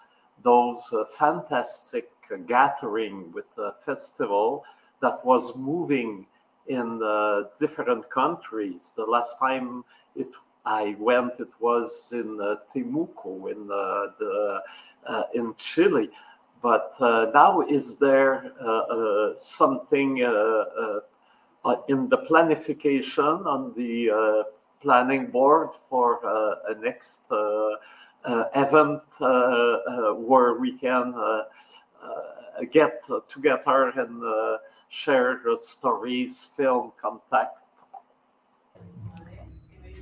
[0.43, 2.11] those fantastic
[2.47, 4.65] gathering with the festival
[5.01, 6.27] that was moving
[6.69, 7.01] in
[7.59, 8.93] different countries.
[8.97, 10.29] The last time it
[10.67, 14.61] I went, it was in uh, Temuco in uh, the
[15.07, 16.11] uh, in Chile.
[16.61, 24.45] But uh, now, is there uh, uh, something in the planification on the
[24.81, 26.19] planning board for
[26.69, 27.29] a next
[28.27, 31.15] Uh, event uh, uh, where we can
[32.73, 34.59] get together and
[34.89, 37.63] share stories, film, contact.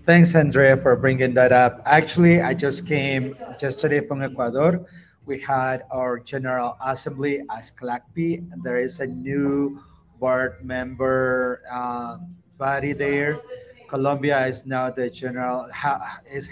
[0.07, 1.83] Thanks, Andrea, for bringing that up.
[1.85, 4.87] Actually, I just came yesterday from Ecuador.
[5.27, 8.63] We had our General Assembly as CLACPI.
[8.63, 9.81] There is a new
[10.19, 12.17] board member uh,
[12.57, 13.41] body there.
[13.89, 16.51] Colombia is now the general ha, is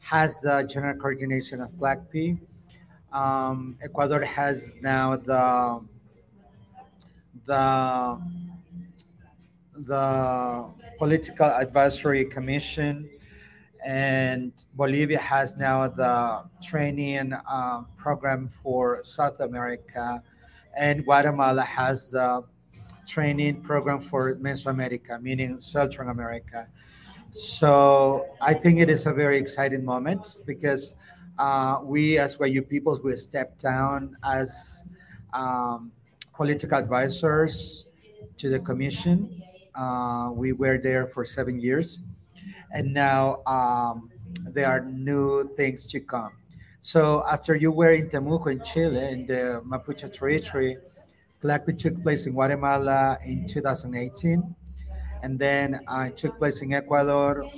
[0.00, 2.38] has the general coordination of CLACPI.
[3.12, 5.80] Um, Ecuador has now the
[7.46, 8.20] the
[9.74, 13.08] the political advisory commission
[13.84, 20.22] and Bolivia has now the training uh, program for South America,
[20.76, 22.42] and Guatemala has the
[23.06, 26.68] training program for Mesoamerica, meaning Central America.
[27.32, 30.96] So I think it is a very exciting moment because
[31.38, 34.84] uh, we, as Wayuu peoples, we step down as
[35.32, 35.92] um,
[36.34, 37.86] political advisors
[38.36, 39.42] to the commission.
[39.76, 42.00] Uh, we were there for seven years,
[42.72, 44.10] and now um,
[44.48, 46.32] there are new things to come.
[46.80, 50.78] So after you were in Temuco in Chile, in the Mapuche territory,
[51.42, 54.56] CLACPI took place in Guatemala in 2018
[55.22, 57.50] and then I took place in Ecuador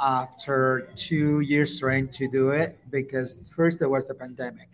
[0.00, 4.68] after two years trying to do it because first there was a pandemic.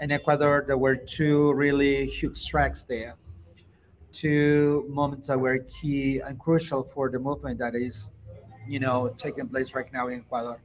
[0.00, 3.16] In Ecuador, there were two really huge strikes there,
[4.12, 8.12] two moments that were key and crucial for the movement that is,
[8.68, 10.60] you know, taking place right now in Ecuador.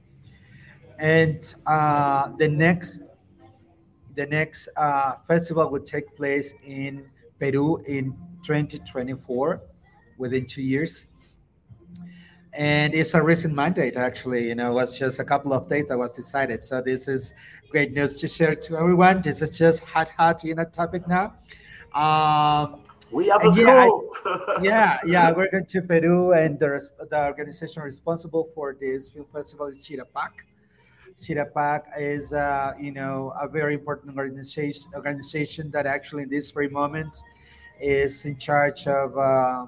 [0.99, 3.09] And uh, the next,
[4.15, 7.05] the next uh, festival would take place in
[7.39, 8.13] Peru in
[8.43, 9.61] 2024
[10.21, 11.05] within two years.
[12.53, 14.47] And it's a recent mandate, actually.
[14.47, 16.63] You know, it was just a couple of days that was decided.
[16.63, 17.33] So this is
[17.69, 19.21] great news to share to everyone.
[19.21, 21.33] This is just hot, hot, you know, topic now.
[21.93, 23.89] Um, we have a yeah,
[24.25, 29.25] I, yeah, yeah, we're going to Peru, and the, the organization responsible for this film
[29.33, 30.31] festival is Chirapaq.
[31.21, 36.69] Chirapaq is, uh, you know, a very important organization, organization that actually in this very
[36.69, 37.21] moment
[37.81, 39.65] is in charge of uh,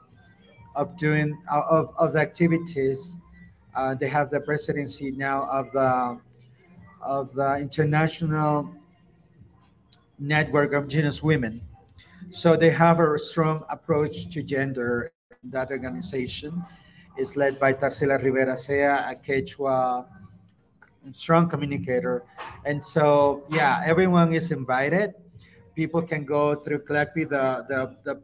[0.75, 3.19] of doing uh, of, of the activities.
[3.75, 6.19] Uh, they have the presidency now of the
[7.01, 8.69] of the international
[10.19, 11.61] network of Indigenous women.
[12.29, 15.11] So they have a strong approach to gender.
[15.43, 16.63] That organization
[17.17, 20.05] is led by Tarcila Rivera Zea, a Quechua
[21.11, 22.23] strong communicator.
[22.65, 25.13] And so, yeah, everyone is invited.
[25.75, 28.21] People can go through CLACPI, the, the, the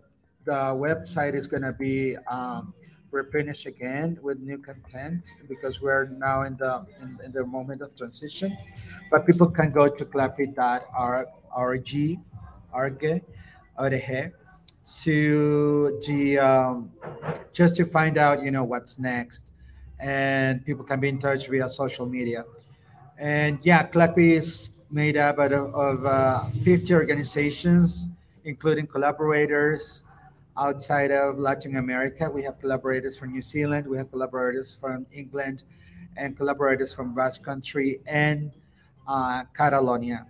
[0.50, 2.74] the website is going to be um,
[3.12, 7.96] replenished again with new content because we're now in the in, in the moment of
[7.96, 8.58] transition.
[9.12, 11.92] But people can go to clacpi.org, org,
[12.74, 14.34] org,
[15.04, 16.92] to the um,
[17.54, 19.52] just to find out you know what's next,
[20.00, 22.44] and people can be in touch via social media.
[23.20, 28.08] And yeah, CLACPI is made up of, of uh, 50 organizations,
[28.46, 30.06] including collaborators,
[30.60, 32.30] outside of Latin America.
[32.30, 35.64] We have collaborators from New Zealand, we have collaborators from England,
[36.18, 38.52] and collaborators from Basque Country and
[39.08, 40.28] uh, Catalonia.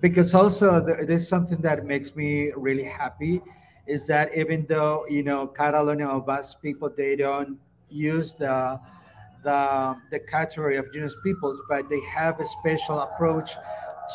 [0.00, 3.42] Because also there, there's something that makes me really happy
[3.86, 7.58] is that even though you know Catalonia or Basque people they don't
[7.88, 8.78] use the
[9.42, 13.56] the the category of indigenous peoples, but they have a special approach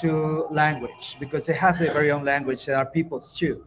[0.02, 2.66] to language because they have their very own language.
[2.66, 3.66] They are peoples too.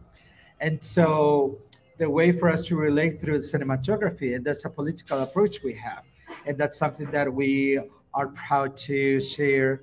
[0.61, 1.59] And so
[1.97, 5.73] the way for us to relate through the cinematography, and that's a political approach we
[5.75, 6.03] have.
[6.45, 7.79] And that's something that we
[8.13, 9.81] are proud to share.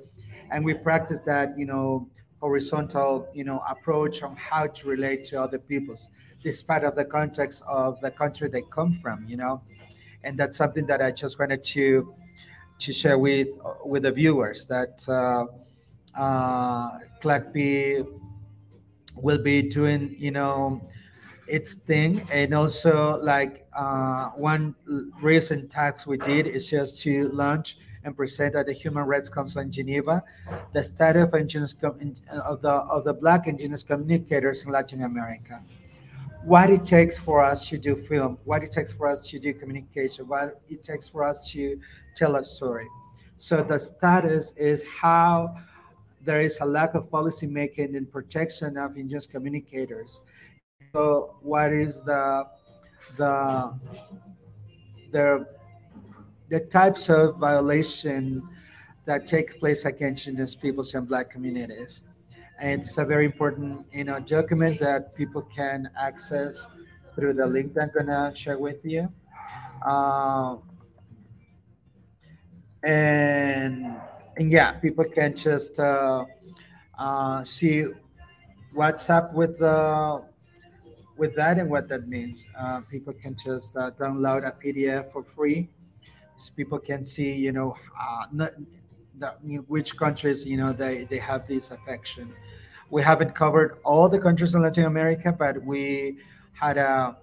[0.50, 2.08] And we practice that, you know,
[2.40, 6.10] horizontal, you know, approach on how to relate to other peoples,
[6.42, 9.62] despite of the context of the country they come from, you know.
[10.24, 12.14] And that's something that I just wanted to
[12.78, 13.48] to share with
[13.84, 15.46] with the viewers that uh,
[16.18, 18.06] uh, CLACPI
[19.16, 20.80] will be doing you know
[21.48, 24.74] its thing and also like uh, one
[25.22, 29.60] recent task we did is just to launch and present at the Human Rights Council
[29.62, 30.22] in Geneva
[30.72, 35.62] the status of indigenous of the of the Black indigenous communicators in Latin America.
[36.44, 39.52] What it takes for us to do film, what it takes for us to do
[39.52, 41.80] communication, what it takes for us to
[42.14, 42.86] tell a story.
[43.36, 45.56] So the status is how
[46.26, 50.22] there is a lack of policy making and protection of indigenous communicators.
[50.92, 52.44] So, what is the
[53.16, 53.72] the
[55.12, 55.46] the
[56.48, 58.42] the types of violation
[59.06, 62.02] that take place against indigenous peoples and black communities?
[62.58, 66.66] And it's a very important, you know, document that people can access
[67.14, 69.12] through the link that I'm gonna share with you.
[69.86, 70.56] Uh,
[72.82, 73.96] and
[74.36, 76.24] and yeah, people can just uh,
[76.98, 77.86] uh, see
[78.72, 80.22] what's up with the
[81.16, 82.46] with that and what that means.
[82.58, 85.68] Uh, people can just uh, download a PDF for free.
[86.36, 88.52] So people can see, you know, uh, not,
[89.18, 89.28] the,
[89.66, 92.34] which countries, you know, they, they have this affection.
[92.90, 96.18] We haven't covered all the countries in Latin America, but we
[96.52, 97.16] had a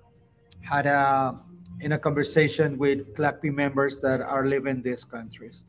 [0.62, 1.40] had a
[1.82, 5.66] in a conversation with CLACPI members that are living in these countries.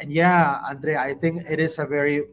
[0.00, 2.24] And yeah, Andre, I think it is a very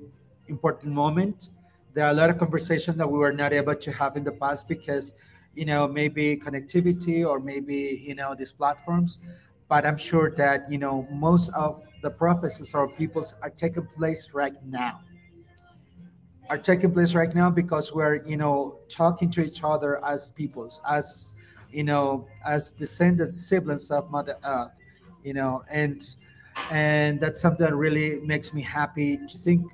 [0.48, 1.50] important moment.
[1.94, 4.32] There are a lot of conversations that we were not able to have in the
[4.32, 5.14] past because,
[5.56, 9.20] you know, maybe connectivity or maybe, you know, these platforms.
[9.68, 14.30] But I'm sure that, you know, most of the prophecies or peoples are taking place
[14.34, 15.02] right now.
[16.50, 20.82] Are taking place right now because we're, you know, talking to each other as peoples,
[20.90, 21.34] as,
[21.72, 24.72] you know, as descendants, siblings of Mother Earth,
[25.24, 26.02] you know, and
[26.72, 29.72] and that's something that really makes me happy to think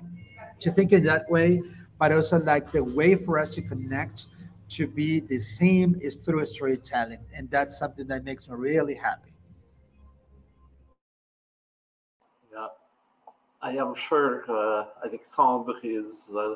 [0.60, 1.62] to think in that way.
[1.98, 4.26] But also like the way for us to connect
[4.70, 7.24] to be the same is through storytelling.
[7.34, 9.32] And that's something that makes me really happy.
[12.52, 12.68] Yeah.
[13.62, 16.54] I am sure uh, alexandre is uh,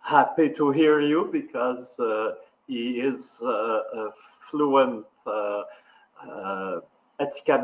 [0.00, 2.34] happy to hear you because uh,
[2.66, 4.10] he is uh, a
[4.50, 5.62] fluent uh,
[6.26, 6.80] uh,
[7.18, 7.60] uh,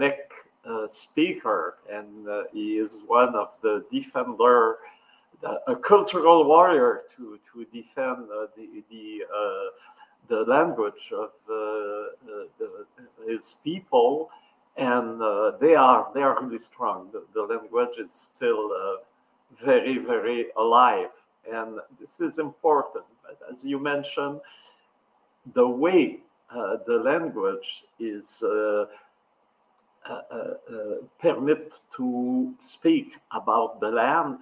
[0.89, 4.79] speaker, and uh, he is one of the defender,
[5.67, 9.69] a cultural warrior to to defend uh, the the uh,
[10.29, 12.09] the language of the,
[13.29, 14.31] his people,
[14.77, 15.21] and
[15.61, 17.11] they are they are really strong.
[17.12, 18.71] The, the language is still
[19.53, 21.11] very very alive,
[21.51, 23.05] and this is important.
[23.23, 24.41] But as you mentioned,
[25.53, 28.87] the way uh, the language is uh, uh, uh, uh,
[30.07, 34.37] Uh, uh, uh, permit to speak about the land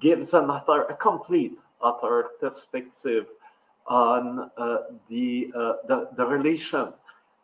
[0.00, 3.26] gives another, a complete other perspective
[3.86, 4.50] on
[5.08, 6.92] the, the, the relation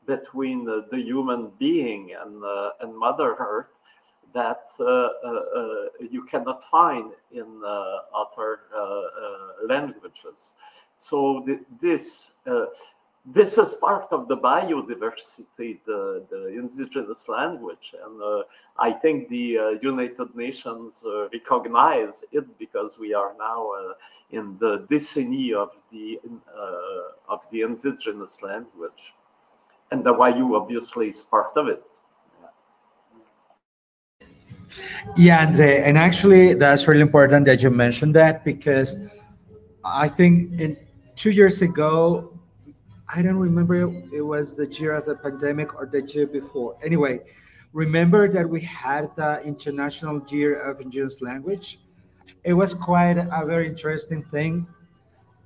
[0.07, 2.43] between the, human being and,
[2.81, 3.69] and Mother Earth
[4.35, 8.59] that uh, uh, you cannot find in uh, other
[9.69, 10.55] languages.
[10.99, 12.33] So th- this
[13.25, 17.95] this is part of the biodiversity, the, the indigenous language.
[18.05, 18.43] And uh,
[18.79, 23.93] I think the uh, United Nations uh, recognize it because we are now uh,
[24.31, 26.18] in the decenny of the,
[26.53, 29.14] uh, of the indigenous language.
[29.93, 31.83] And the Wayuu obviously is part of it.
[35.16, 38.97] Yeah, Andre, and actually, that's really important that you mentioned that because
[39.85, 40.79] I think in
[41.14, 42.32] two years ago,
[43.15, 46.79] I don't remember it was the year of the pandemic or the year before.
[46.83, 47.21] Anyway,
[47.75, 51.81] remember that we had the International Year of Indigenous Language.
[52.43, 54.67] It was quite a very interesting thing,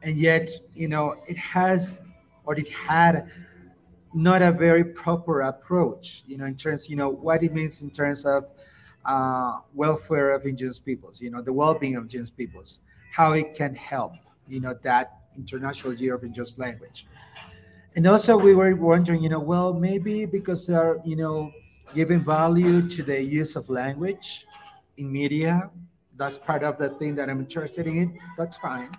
[0.03, 1.99] and yet you know it has
[2.45, 3.29] or it had
[4.15, 6.23] not a very proper approach.
[6.25, 8.45] You know, in terms you know what it means in terms of
[9.05, 11.21] uh, welfare of indigenous peoples.
[11.21, 12.79] You know, the well-being of indigenous peoples,
[13.11, 14.13] how it can help.
[14.47, 17.07] You know that International Year of Indigenous Language
[17.97, 21.51] and also we were wondering you know well maybe because they're you know
[21.95, 24.47] giving value to the use of language
[24.99, 25.71] in media
[26.17, 28.97] that's part of the thing that i'm interested in that's fine.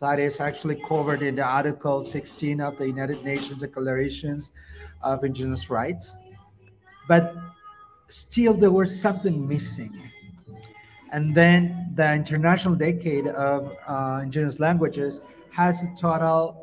[0.00, 4.52] That is actually covered in the article 16 of the united nations declarations
[5.02, 6.16] of indigenous rights.
[7.08, 7.34] But
[8.06, 9.92] still there was something missing.
[11.10, 16.57] And then the international decade of uh, indigenous languages has a total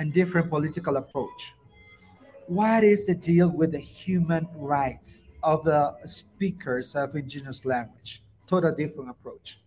[0.00, 1.54] and different political approach.
[2.46, 8.22] What is the deal with the human rights of the speakers of indigenous language?
[8.46, 9.60] Total different approach.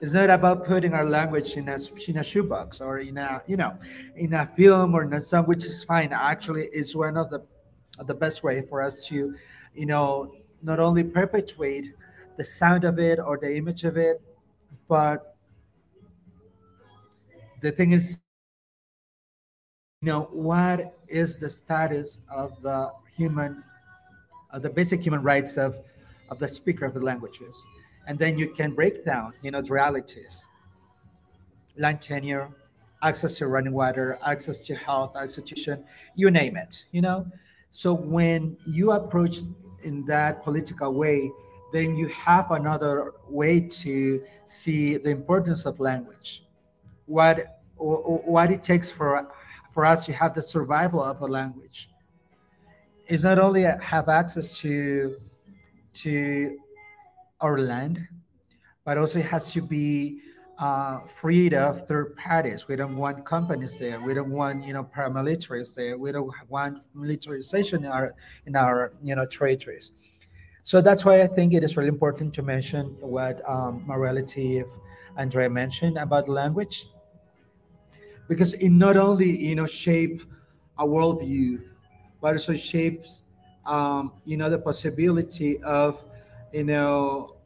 [0.00, 3.56] It's not about putting our language in a, in a shoebox or in a you
[3.56, 3.76] know
[4.14, 6.12] in a film or in a song, which is fine.
[6.12, 7.44] Actually, it's one of the
[8.06, 9.34] the best way for us to
[9.74, 10.32] you know
[10.62, 11.92] not only perpetuate
[12.36, 14.22] the sound of it or the image of it,
[14.86, 15.34] but
[17.60, 18.20] the thing is
[20.00, 23.64] you know what is the status of the human
[24.50, 25.76] uh, the basic human rights of
[26.30, 27.64] of the speaker of the languages?
[28.06, 30.44] And then you can break down you know the realities.
[31.76, 32.48] Land tenure
[33.02, 35.78] access to running water access to health access to
[36.16, 37.26] you name it you know?
[37.70, 39.38] So when you approach
[39.84, 41.30] in that political way
[41.72, 46.44] then you have another way to see the importance of language.
[47.06, 49.28] What what it takes for
[49.78, 51.88] for us to have the survival of a language
[53.06, 55.20] is not only have access to
[55.92, 56.58] to
[57.40, 58.00] our land,
[58.84, 60.18] but also it has to be
[60.58, 62.66] uh, freed of third parties.
[62.66, 64.00] We don't want companies there.
[64.00, 65.96] We don't want you know paramilitaries there.
[65.96, 68.16] We don't want militarization in our
[68.46, 69.92] in our you know territories.
[70.64, 74.64] So that's why I think it is really important to mention what um, Morality
[75.16, 76.88] Andrea mentioned about language
[78.28, 80.22] because it not only you know shape
[80.78, 81.60] a worldview
[82.20, 83.22] but also shapes,
[83.66, 86.04] um, you know, the possibility of,
[86.52, 87.36] you know,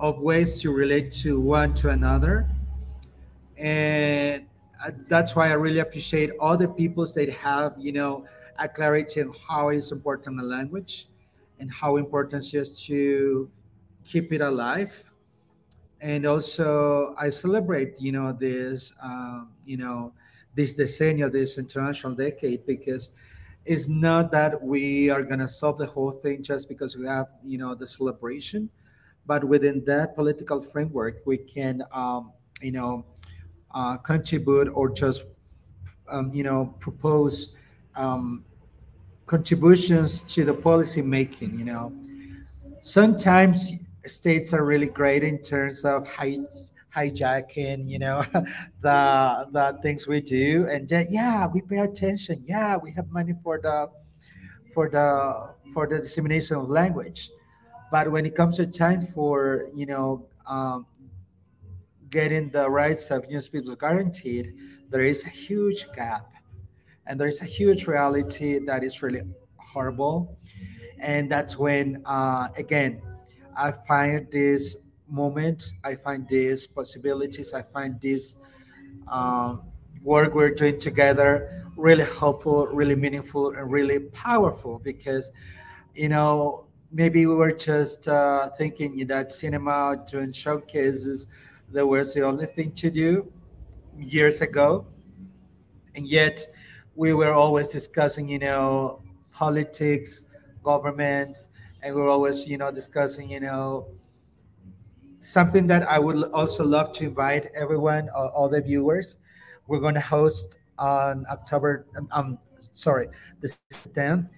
[0.00, 2.48] of ways to relate to one to another.
[3.56, 4.46] And
[4.84, 8.24] uh, that's why I really appreciate all the people that have, you know,
[8.58, 11.08] a clarity on how is important the language
[11.58, 13.50] and how important it is to
[14.04, 15.04] keep it alive.
[16.00, 20.12] And also, I celebrate, you know, this, um, you know,
[20.54, 23.10] this decennial, this international decade, because
[23.64, 27.34] it's not that we are going to solve the whole thing just because we have,
[27.42, 28.68] you know, the celebration,
[29.26, 33.04] but within that political framework, we can, um, you know,
[33.74, 35.24] uh, contribute or just,
[36.08, 37.50] um, you know, propose
[37.96, 38.44] um,
[39.26, 41.58] contributions to the policy making.
[41.58, 41.92] You know,
[42.80, 43.72] sometimes
[44.04, 46.44] states are really great in terms of hi-
[46.94, 48.24] hijacking, you know,
[48.80, 52.40] the the things we do, and then, yeah, we pay attention.
[52.44, 53.88] Yeah, we have money for the
[54.72, 57.30] for the for the dissemination of language,
[57.90, 60.86] but when it comes to time for you know um,
[62.10, 64.54] getting the rights of indigenous people guaranteed,
[64.90, 66.32] there is a huge gap,
[67.06, 69.22] and there is a huge reality that is really
[69.56, 70.38] horrible,
[70.98, 73.02] and that's when uh, again
[73.56, 74.76] I find this
[75.14, 78.36] moment, I find these possibilities, I find this
[79.08, 79.62] um,
[80.02, 85.30] work we're doing together really helpful, really meaningful, and really powerful because,
[85.94, 91.26] you know, maybe we were just uh, thinking that cinema doing showcases
[91.72, 93.30] that was the only thing to do
[93.98, 94.86] years ago.
[95.94, 96.46] And yet
[96.94, 99.02] we were always discussing, you know,
[99.32, 100.26] politics,
[100.62, 101.48] governments,
[101.82, 103.88] and we we're always, you know, discussing, you know,
[105.24, 109.16] something that I would also love to invite everyone, all, all the viewers.
[109.66, 113.08] We're going to host on October, um, um sorry,
[113.40, 114.28] the 10th.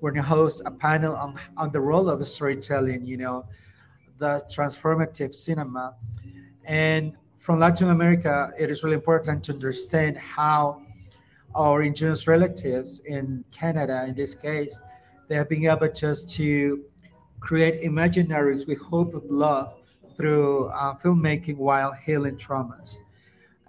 [0.00, 3.46] We're going to host a panel on, on the role of storytelling, you know,
[4.18, 5.94] the transformative cinema.
[6.64, 10.82] And from Latin America, it is really important to understand how
[11.54, 14.78] our indigenous relatives in Canada, in this case,
[15.28, 16.84] they have been able just to
[17.38, 19.76] create imaginaries with hope of love
[20.16, 22.98] through uh, filmmaking while healing traumas.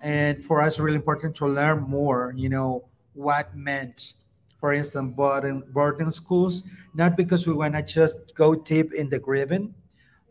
[0.01, 4.13] And for us, really important to learn more, you know, what meant,
[4.59, 9.19] for instance, boarding, boarding schools, not because we want to just go deep in the
[9.19, 9.73] grieving,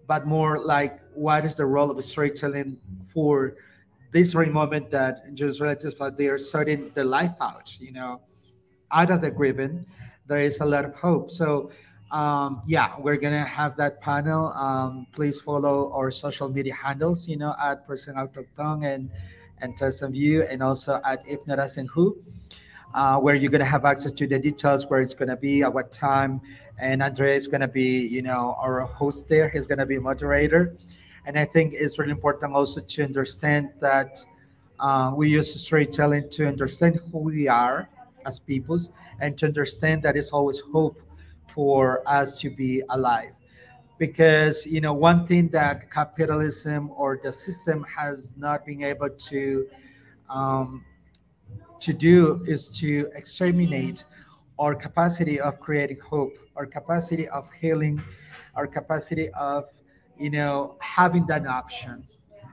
[0.07, 2.79] but more like what is the role of storytelling
[3.13, 3.57] for
[4.13, 8.21] this very moment that just relatives they are starting the life out, you know,
[8.93, 9.85] out of the grieving.
[10.27, 11.31] There is a lot of hope.
[11.31, 11.71] So
[12.17, 14.49] um, yeah, we're gonna have that panel.
[14.55, 19.11] Um, please follow our social media handles, you know, at Présence Autochtone and
[19.61, 22.17] and Terres en Vue, and also at Ignorance and Who,
[22.95, 25.93] uh, where you're gonna have access to the details where it's gonna be, at what
[25.93, 26.41] time,
[26.79, 29.51] and Andre is gonna be, you know, our host there.
[29.51, 30.75] He's gonna be moderator,
[31.27, 34.25] and I think it's really important also to understand that
[34.81, 37.91] uh, we use storytelling to understand who we are
[38.25, 38.89] as peoples,
[39.21, 41.03] and to understand that it's always hope
[41.57, 43.33] for us to be alive.
[43.99, 49.67] Because you know one thing that capitalism or the system has not been able to
[50.29, 50.85] um,
[51.81, 54.05] to do is to exterminate
[54.59, 58.03] our capacity of creating hope our capacity of healing
[58.55, 59.65] our capacity of
[60.19, 62.07] you know having that option.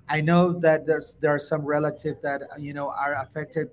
[0.09, 3.69] I know that there's there are some relatives that you know are affected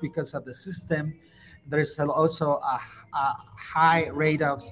[0.00, 1.14] because of the system
[1.70, 2.80] there's also a,
[3.14, 4.62] a high rate of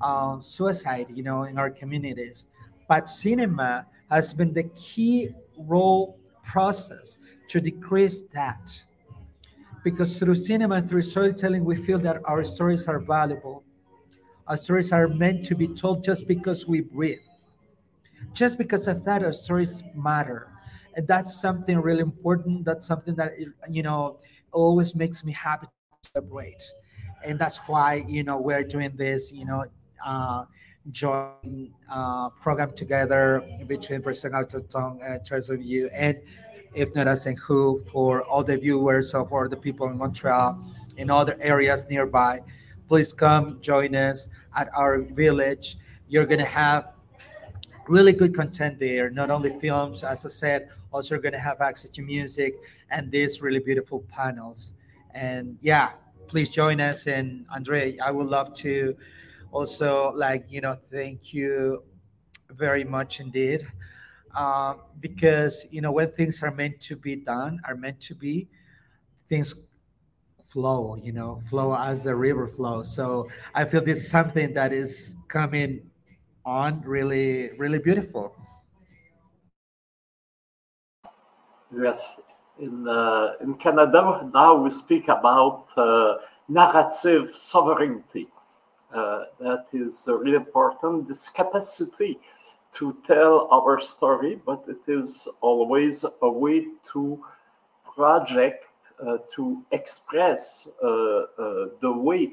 [0.00, 2.48] uh, suicide, you know, in our communities.
[2.88, 7.18] But cinema has been the key role process
[7.48, 8.84] to decrease that.
[9.84, 13.64] Because through cinema, through storytelling, we feel that our stories are valuable.
[14.46, 17.18] Our stories are meant to be told just because we breathe.
[18.32, 20.48] Just because of that, our stories matter.
[20.96, 22.64] And that's something really important.
[22.64, 23.32] That's something that,
[23.70, 24.18] you know,
[24.52, 25.66] always makes me happy
[26.12, 26.62] celebrate.
[27.24, 29.64] And that's why you know we're doing this you know
[30.04, 30.44] uh,
[30.90, 36.16] joint uh, program together between Présence Autochtone and Church of You and
[36.74, 40.58] if not as who for all the viewers or for the people in Montreal
[40.96, 42.40] in other areas nearby.
[42.88, 45.76] Please come join us at our village.
[46.08, 46.92] You're gonna have
[47.88, 51.88] really good content there not only films as i said also you're gonna have access
[51.88, 52.52] to music
[52.90, 54.74] and these really beautiful panels
[55.14, 55.92] and yeah
[56.26, 58.96] please join us and andre i would love to
[59.52, 61.82] also like you know thank you
[62.50, 63.66] very much indeed
[64.34, 68.48] uh, because you know when things are meant to be done are meant to be
[69.28, 69.54] things
[70.48, 72.92] flow, you know, flow as the river flows.
[72.94, 75.90] So I feel this is something that is coming
[76.44, 78.34] on really, really beautiful.
[81.70, 82.20] Yes,
[82.58, 86.16] in uh, in Canada now we speak about uh,
[86.48, 88.28] narrative sovereignty.
[88.94, 91.06] Uh, that is really important.
[91.06, 92.18] This capacity
[92.72, 97.22] to tell our story, but it is always a way to
[97.94, 98.66] project,
[99.04, 101.24] uh, to express uh, uh,
[101.80, 102.32] the way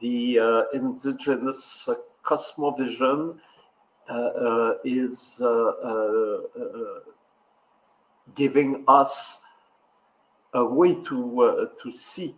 [0.00, 0.38] the
[0.72, 1.88] indigenous
[2.24, 3.36] cosmovision
[4.84, 5.42] is
[8.34, 9.44] giving us
[10.54, 12.34] a way to to see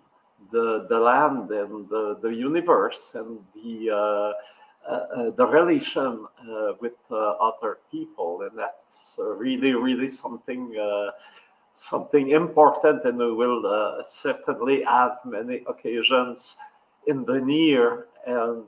[0.51, 4.33] the, the land and the, the universe and the uh,
[4.87, 10.75] uh, uh the relation uh, with uh, other people, and that's really, really something
[11.73, 13.05] something important.
[13.05, 16.59] And we will certainly have many occasions
[17.07, 18.65] in the near and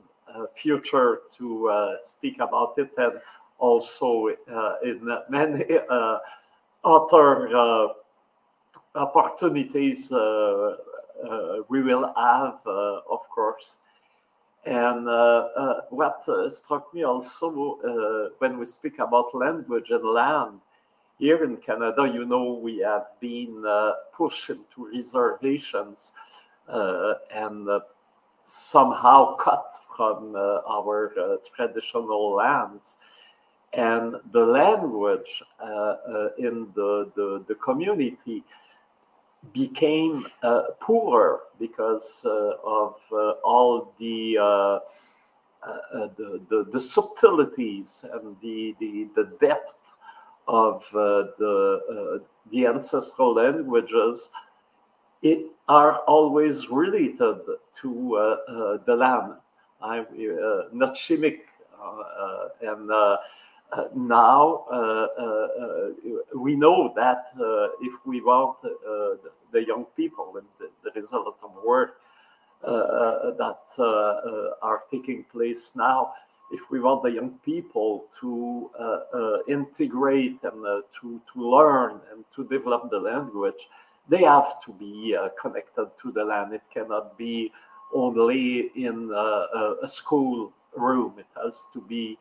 [0.55, 3.13] future to speak about it, and
[3.59, 4.35] also
[4.83, 5.65] in many
[6.83, 7.89] other
[8.97, 10.75] opportunities uh,
[11.69, 13.77] we will have, uh, of course.
[14.65, 20.59] And uh, what struck me also when we speak about language and land,
[21.19, 23.63] here in Canada, you know, we have been
[24.13, 26.11] pushed into reservations
[26.67, 27.67] and
[28.43, 32.95] somehow cut from uh, our uh, traditional lands.
[33.73, 35.95] And the language uh,
[36.37, 38.43] in the, the, the, community
[39.53, 44.79] became uh, poorer because uh, of uh, all the, uh, uh,
[45.65, 49.73] uh, the, the, the subtleties and the, the, the depth
[50.47, 52.21] of the,
[52.51, 54.31] the ancestral languages
[55.21, 57.39] it are always related
[57.81, 58.37] to
[58.85, 59.33] the land.
[59.81, 60.05] I'm
[60.71, 61.47] not Shimmick
[62.61, 62.91] and
[63.71, 65.89] uh, now uh, uh,
[66.35, 67.25] we know that
[67.81, 68.57] if we want
[69.51, 70.47] the, young people, and
[70.83, 72.01] there is a lot of work
[72.61, 73.57] that
[74.61, 76.13] are taking place now,
[76.51, 81.99] if we want the young people to uh, uh, integrate and uh, to, to learn
[82.13, 83.67] and to develop the language,
[84.07, 86.53] they have to be connected to the land.
[86.53, 87.51] It cannot be
[87.93, 91.15] only in a school room.
[91.17, 92.17] It has to be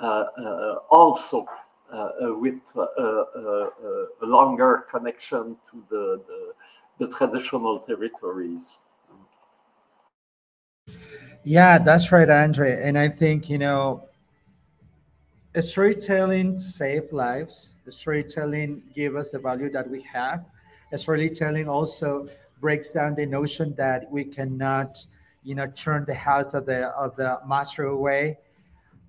[0.00, 1.56] uh, uh, also uh,
[1.92, 8.78] Uh, uh, with uh, a longer connection to the, the, the traditional territories.
[11.44, 12.82] Yeah, that's right, Andre.
[12.82, 14.08] And I think, you know,
[15.60, 17.74] storytelling save lives.
[17.86, 20.46] Storytelling give us the value that we have.
[20.94, 22.26] Storytelling also
[22.58, 24.96] breaks down the notion that we cannot,
[25.44, 28.38] you know, turn the house of the of the master away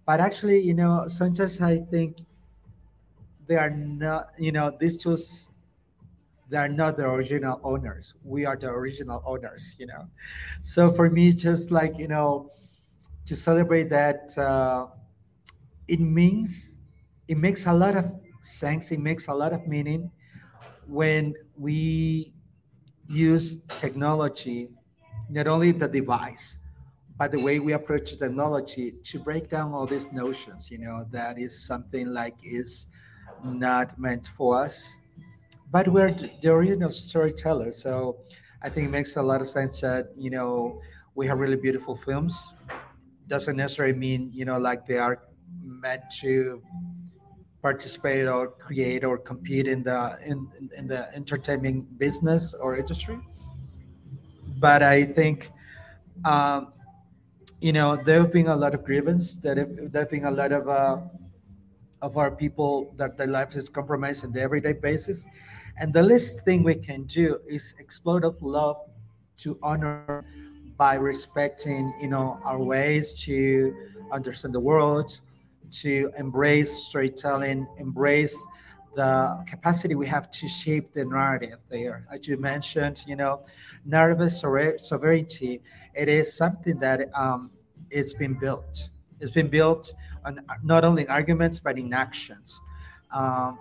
[0.05, 2.17] but actually you know sometimes i think
[3.47, 5.49] they are not you know these tools
[6.49, 8.13] they are not the original owners.
[8.23, 10.09] We are the original owners you know.
[10.61, 12.51] So for me just like you know
[13.25, 14.87] to celebrate that uh,
[15.87, 16.79] it means
[17.27, 20.11] it makes a lot of sense it makes a lot of meaning
[20.87, 22.33] when we
[23.07, 24.69] use technology
[25.29, 26.57] not only the device
[27.17, 31.39] by the way we approach technology to break down all these notions you know that
[31.39, 32.87] is something like is
[33.43, 34.97] not meant for us
[35.71, 38.17] but we're the original storytellers so
[38.61, 40.79] i think it makes a lot of sense that you know
[41.15, 42.53] we have really beautiful films
[43.27, 45.23] doesn't necessarily mean you know like they are
[45.61, 46.61] meant to
[47.61, 53.17] participate or create or compete in the in, in the entertainment business or industry
[54.59, 55.49] but i think
[56.25, 56.73] um,
[57.63, 59.37] you know, there have been a lot of grievance.
[59.37, 60.97] That there have been a lot of uh,
[62.03, 65.25] of our people that their life is compromised on the everyday basis,
[65.79, 68.77] and the least thing we can do is explode of love
[69.37, 70.25] to honor
[70.77, 73.75] by respecting, you know, our ways to
[74.11, 75.19] understand the world,
[75.71, 78.35] to embrace storytelling, embrace
[78.95, 82.05] the capacity we have to shape the narrative there.
[82.11, 83.41] As you mentioned, you know,
[83.85, 85.61] narrative sovereignty,
[85.95, 87.49] it is something that um,
[87.89, 88.89] it's been built.
[89.19, 89.93] It's been built
[90.25, 92.61] on not only in arguments but in actions,
[93.13, 93.59] um,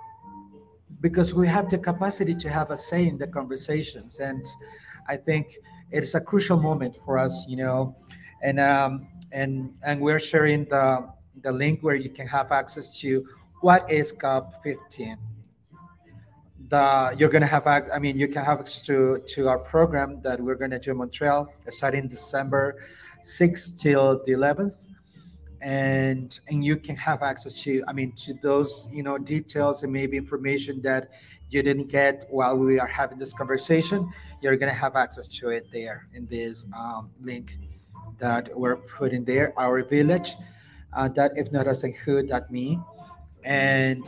[1.00, 4.44] because we have the capacity to have a say in the conversations, and
[5.08, 5.58] I think
[5.90, 7.96] it is a crucial moment for us, you know,
[8.42, 11.08] and um, and and we're sharing the
[11.42, 13.26] the link where you can have access to
[13.60, 15.16] what is COP 15
[16.68, 20.40] the you're gonna have I mean you can have access to to our program that
[20.40, 22.76] we're gonna do in Montreal starting December
[23.22, 24.88] 6th till the 11th
[25.62, 29.92] and and you can have access to I mean to those you know details and
[29.92, 31.10] maybe information that
[31.50, 34.10] you didn't get while we are having this conversation
[34.40, 37.58] you're gonna have access to it there in this um, link
[38.22, 40.36] that we're putting there our village.
[40.92, 42.78] Uh, that if not as a hood that me.
[43.44, 44.06] And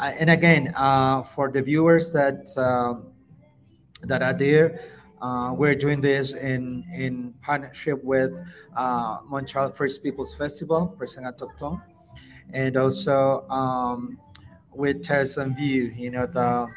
[0.00, 3.12] uh, and again uh, for the viewers that um,
[4.02, 4.80] that are there
[5.24, 8.30] uh, we're doing this in in partnership with
[8.76, 11.80] uh, montreal first peoples festival Présence Autochtone,
[12.52, 14.18] and also um,
[14.74, 16.68] with Terres en Vue, you know, the,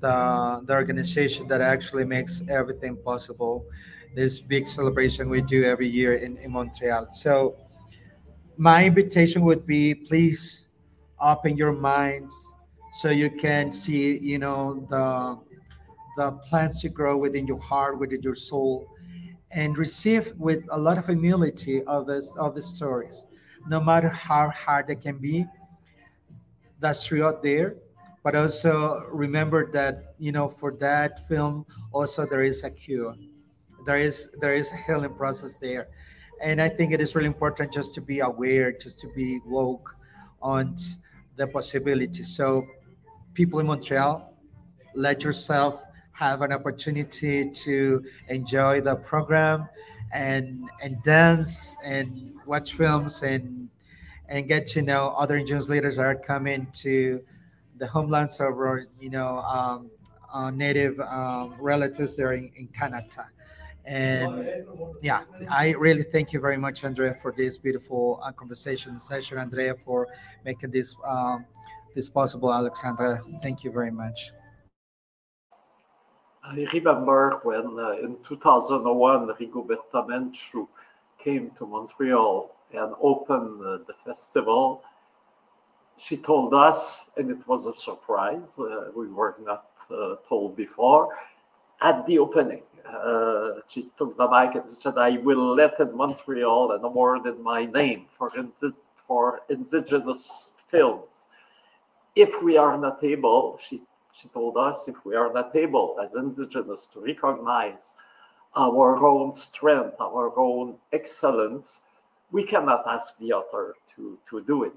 [0.00, 3.64] the, the organization that actually makes everything possible.
[4.14, 7.08] This big celebration we do every year in, in Montreal.
[7.12, 7.56] So
[8.56, 10.68] my invitation would be please
[11.20, 12.34] open your minds
[13.00, 15.38] so you can see, you know, the
[16.18, 18.88] the plants to grow within your heart, within your soul,
[19.52, 23.24] and receive with a lot of humility of this of the stories.
[23.68, 25.46] No matter how hard they can be,
[26.80, 27.76] that's true out there.
[28.24, 33.14] But also remember that you know for that film also there is a cure.
[33.86, 35.86] There is there is a healing process there.
[36.40, 39.96] And i think it is really important just to be aware just to be woke
[40.42, 40.74] on
[41.36, 42.22] the possibility.
[42.22, 42.66] So
[43.34, 44.34] people in montreal
[44.94, 45.87] let yourself
[46.18, 49.68] have an opportunity to enjoy the program
[50.12, 53.68] and and dance and watch films and
[54.28, 57.22] and get to know other indigenous leaders that are coming to
[57.78, 59.90] the homelands of our, you know, um,
[60.32, 63.30] uh, native um, relatives there in, in Canada.
[63.86, 64.64] And
[65.00, 69.38] yeah, I really thank you very much, Andrea, for this beautiful uh, conversation session.
[69.38, 70.08] Andrea, for
[70.44, 71.46] making this um,
[71.94, 72.52] this possible.
[72.52, 74.32] Alexandra, thank you very much.
[76.50, 80.66] I remember when uh, in 2001 Rigoberta Menchú
[81.22, 84.82] came to Montreal and opened uh, the festival.
[85.98, 91.18] She told us, and it was a surprise, uh, we were not uh, told before,
[91.82, 92.62] at the opening.
[92.88, 97.42] Uh, she took the mic and said, I will let in Montreal an award in
[97.42, 98.76] my name for, indi-
[99.06, 101.28] for indigenous films.
[102.16, 103.82] If we are not able, she,
[104.20, 107.94] she told us, if we are not able as indigenous to recognize
[108.56, 111.82] our own strength, our own excellence,
[112.32, 114.72] we cannot ask the other to, to do it.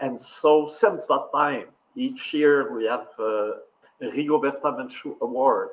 [0.00, 1.66] And so since that time,
[1.96, 3.58] each year we have a
[4.00, 5.68] Rigoberta Menchú Award.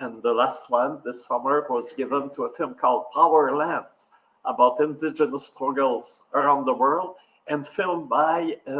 [0.00, 4.08] And the last one this summer was given to a film called Power Lands
[4.44, 7.14] about indigenous struggles around the world
[7.48, 8.72] and filmed by uh,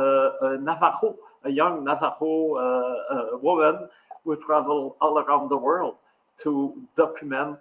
[0.42, 3.88] a Navajo, a young Navajo uh, uh, woman
[4.24, 5.96] who traveled all around the world
[6.42, 7.58] to document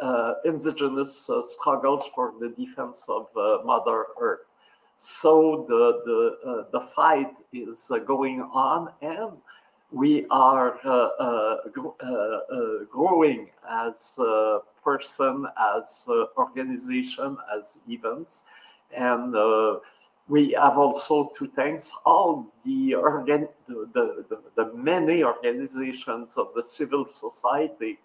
[0.00, 4.40] uh, indigenous uh, struggles for the defense of uh, Mother Earth.
[4.96, 9.32] So the the uh, the fight is uh, going on, and
[9.92, 10.78] we are
[11.72, 12.04] gr-
[12.90, 16.06] growing as a person, as
[16.36, 18.42] organization, as events,
[18.96, 19.34] and
[20.28, 26.64] we have also to thank all the, organ- the, the, the, many organizations of the
[26.64, 27.98] civil society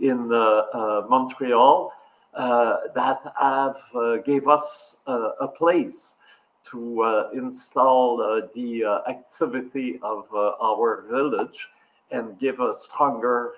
[0.00, 1.92] in uh, uh, Montreal
[2.34, 6.16] uh, that have uh, gave us uh, a place
[6.64, 8.16] to uh, install
[8.54, 11.68] the activity of our village
[12.10, 13.52] and give a stronger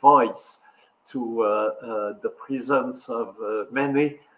[0.00, 0.60] voice
[1.04, 1.36] to
[2.22, 3.36] the presence of
[3.70, 4.31] many uh,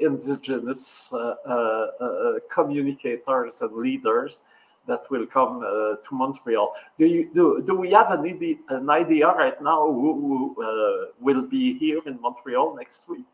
[0.00, 4.42] indigenous uh, uh, communicators and leaders
[4.86, 6.74] that will come uh, to Montreal.
[6.98, 11.12] Do you do, do we have an idea, an idea right now who, who uh,
[11.20, 13.24] will be here in Montreal next week?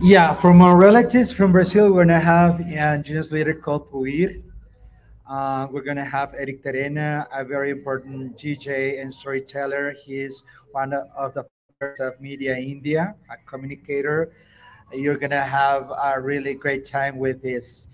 [0.00, 4.30] Yeah, from our relatives from Brazil, we're gonna have an indigenous leader called Puir.
[5.28, 9.94] Uh, we're gonna have Eric Terena, a very important DJ and storyteller.
[10.04, 11.44] He's one of the
[11.80, 14.32] of Media India, a communicator.
[14.92, 17.86] You're gonna have a really great time with his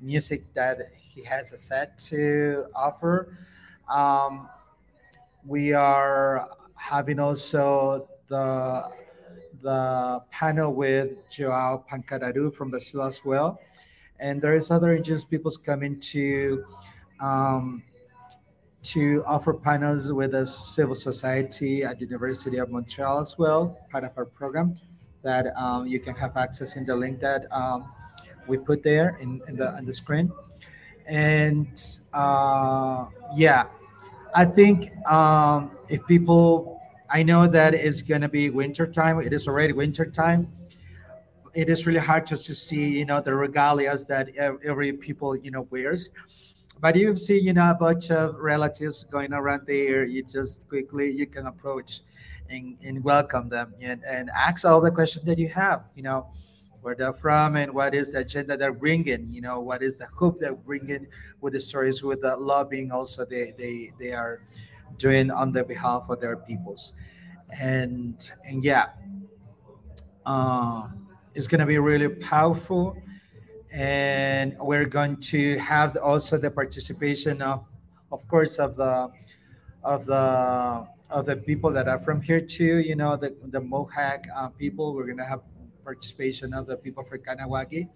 [0.00, 3.36] music that he has a set to offer.
[3.88, 4.48] Um,
[5.44, 8.88] we are having also the
[9.60, 13.58] the panel with Joao Pancadaru from Brazil as well,
[14.20, 16.64] and there is other indigenous peoples coming to
[17.18, 17.82] um,
[18.82, 24.04] to offer panels with the civil society at the University of Montreal as well, part
[24.04, 24.74] of our program
[25.22, 27.92] that um, you can have access in the link that um,
[28.48, 30.32] we put there in, in the on the screen
[31.06, 33.66] and uh, yeah,
[34.34, 36.80] I think um, if people,
[37.10, 39.20] I know that it's gonna be winter time.
[39.20, 40.50] It is already winter time.
[41.54, 45.50] It is really hard just to see, you know, the regalias that every people, you
[45.50, 46.10] know, wears.
[46.82, 50.04] But you see, you know, a bunch of relatives going around there.
[50.04, 52.00] You just quickly you can approach
[52.50, 55.84] and, and welcome them and, and ask all the questions that you have.
[55.94, 56.26] You know,
[56.80, 60.06] where they're from and what is the agenda they're bringing you know what is the
[60.18, 61.06] hope they're bringing
[61.40, 64.42] with the stories with the lobbying also they they they are
[64.98, 66.92] doing on the behalf of their peoples
[67.60, 68.86] and and yeah
[70.26, 70.88] uh,
[71.34, 72.96] it's going to be really powerful
[73.72, 77.68] and we're going to have also the participation of
[78.10, 79.10] of course of the
[79.82, 84.26] of the of the people that are from here too you know the the mohawk
[84.36, 85.40] uh, people we're going to have
[85.82, 87.88] participation of the people for Kahnawake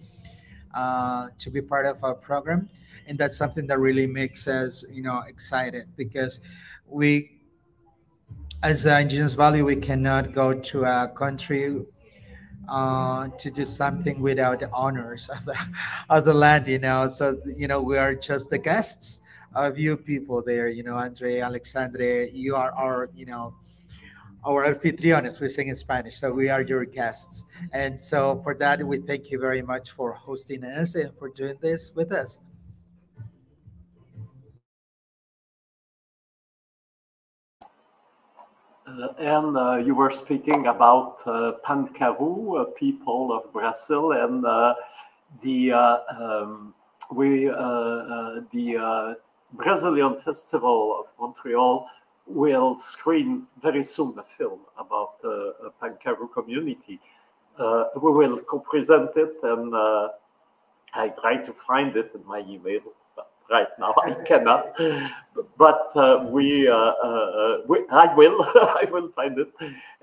[0.74, 2.68] uh, to be part of our program.
[3.06, 6.40] And that's something that really makes us, you know, excited because
[6.86, 7.40] we,
[8.62, 11.84] as an Indigenous Valley, we cannot go to a country
[12.68, 15.56] uh, to do something without the honors of the,
[16.10, 17.08] of the land, you know.
[17.08, 19.20] So, you know, we are just the guests
[19.54, 23.54] of you people there, you know, Andre, Alexandre, you are our, you know,
[24.44, 26.16] our anfitriones, we sing in Spanish.
[26.16, 27.44] So we are your guests.
[27.72, 31.56] And so for that, we thank you very much for hosting us and for doing
[31.60, 32.38] this with us.
[38.86, 44.74] Uh, and uh, you were speaking about uh, Pancaru, uh, people of Brazil, and uh,
[45.42, 46.72] the uh, um,
[47.10, 49.16] we the
[49.52, 51.88] Brazilian Festival of Montreal
[52.26, 57.00] will screen very soon a film about a Pancaru community.
[57.58, 59.74] We will co-present it and
[60.94, 62.82] I try to find it in my email.
[63.50, 64.76] Right now I cannot,
[65.56, 69.52] but uh, we, uh, uh, uh we, I will, I will find it,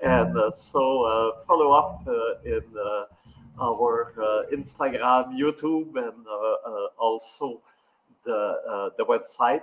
[0.00, 2.06] and uh, so uh, follow up
[2.44, 2.64] in
[3.60, 4.12] our
[4.50, 6.26] Instagram, YouTube, and
[6.98, 7.60] also
[8.24, 9.62] the the website.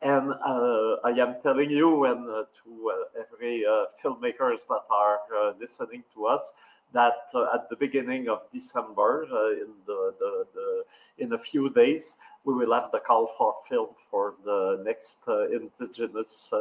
[0.00, 3.64] And uh, I am telling you and uh, to uh, every
[4.02, 6.52] filmmakers that are listening to us
[6.92, 9.24] that at the beginning of December,
[9.60, 10.84] in the, the, the,
[11.24, 12.16] in a few days,
[12.48, 15.18] we will have the call for film for the next
[15.52, 16.52] indigenous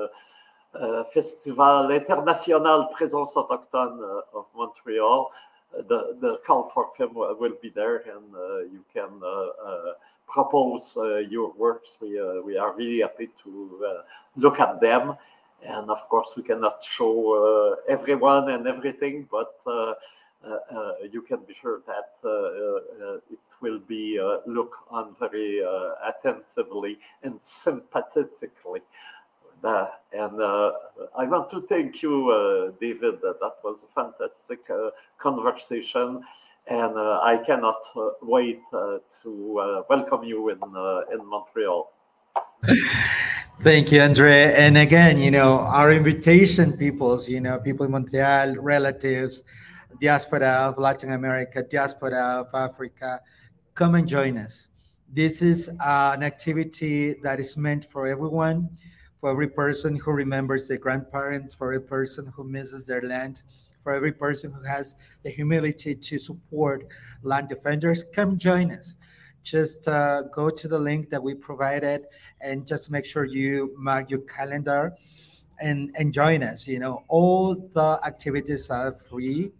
[0.73, 5.31] uh, Festival International Présence Autochtone uh, of Montreal.
[5.73, 8.25] Uh, the, the call for film will be there and
[8.71, 9.09] you can
[10.27, 11.97] propose uh, your works.
[12.01, 14.01] We, uh, we are really happy to uh,
[14.35, 15.15] look at them.
[15.65, 19.55] And of course, we cannot show everyone and everything, but
[21.11, 22.15] you can be sure that
[23.29, 25.61] it will be looked on very
[26.05, 28.81] attentively and sympathetically.
[29.63, 30.71] Uh, and uh,
[31.17, 33.21] I want to thank you, uh, David.
[33.21, 34.59] That was a fantastic
[35.17, 36.23] conversation
[36.69, 40.59] and uh, I cannot uh, wait uh, to welcome you in
[41.13, 41.91] in Montreal.
[43.61, 44.53] Thank you, Andre.
[44.53, 49.43] And again, you know, our invitation, peoples, you know, people in Montreal, relatives,
[49.99, 53.21] diaspora of Latin America, diaspora of Africa,
[53.75, 54.67] come and join us.
[55.11, 58.69] This is uh, an activity that is meant for everyone,
[59.19, 63.43] for every person who remembers their grandparents, for every person who misses their land,
[63.81, 66.85] for every person who has the humility to support
[67.23, 68.95] land defenders, come join us.
[69.43, 72.05] Just uh, go to the link that we provided
[72.41, 74.93] and just make sure you mark your calendar
[75.61, 76.67] and, and join us.
[76.67, 79.51] You know, all the activities are free.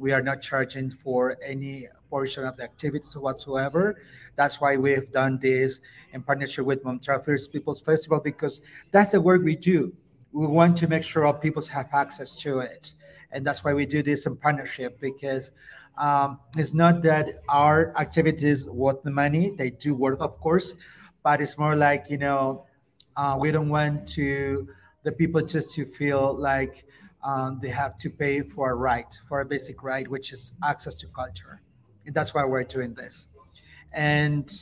[0.00, 4.00] We are not charging for any portion of the activities whatsoever.
[4.34, 5.80] That's why we've done this
[6.12, 9.92] in partnership with Montreal First Peoples Festival because that's the work we do.
[10.32, 12.94] We want to make sure all people have access to it
[13.32, 15.52] and that's why we do this in partnership because
[15.98, 20.74] um, it's not that our activities worth the money they do worth of course
[21.22, 22.64] but it's more like you know
[23.16, 24.68] uh, we don't want to
[25.02, 26.84] the people just to feel like
[27.22, 30.94] um, they have to pay for a right for a basic right which is access
[30.94, 31.60] to culture
[32.06, 33.28] and that's why we're doing this
[33.92, 34.52] and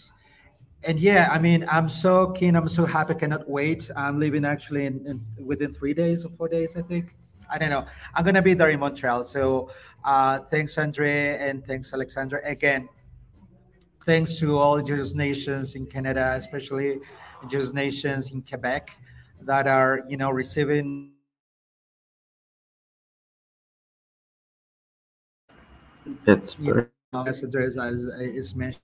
[0.84, 4.86] and yeah i mean i'm so keen i'm so happy cannot wait i'm leaving actually
[4.86, 7.14] in, in within three days or four days i think
[7.50, 7.86] I don't know.
[8.14, 9.24] I'm gonna be there in Montreal.
[9.24, 9.70] So
[10.04, 12.40] uh, thanks, Andre, and thanks, Alexandra.
[12.44, 12.88] Again,
[14.04, 16.98] thanks to all Indigenous nations in Canada, especially
[17.42, 18.90] Indigenous nations in Quebec
[19.42, 21.12] that are, you know, receiving.
[26.26, 26.86] It's very.
[27.14, 28.82] Ambassadors, as is mentioned.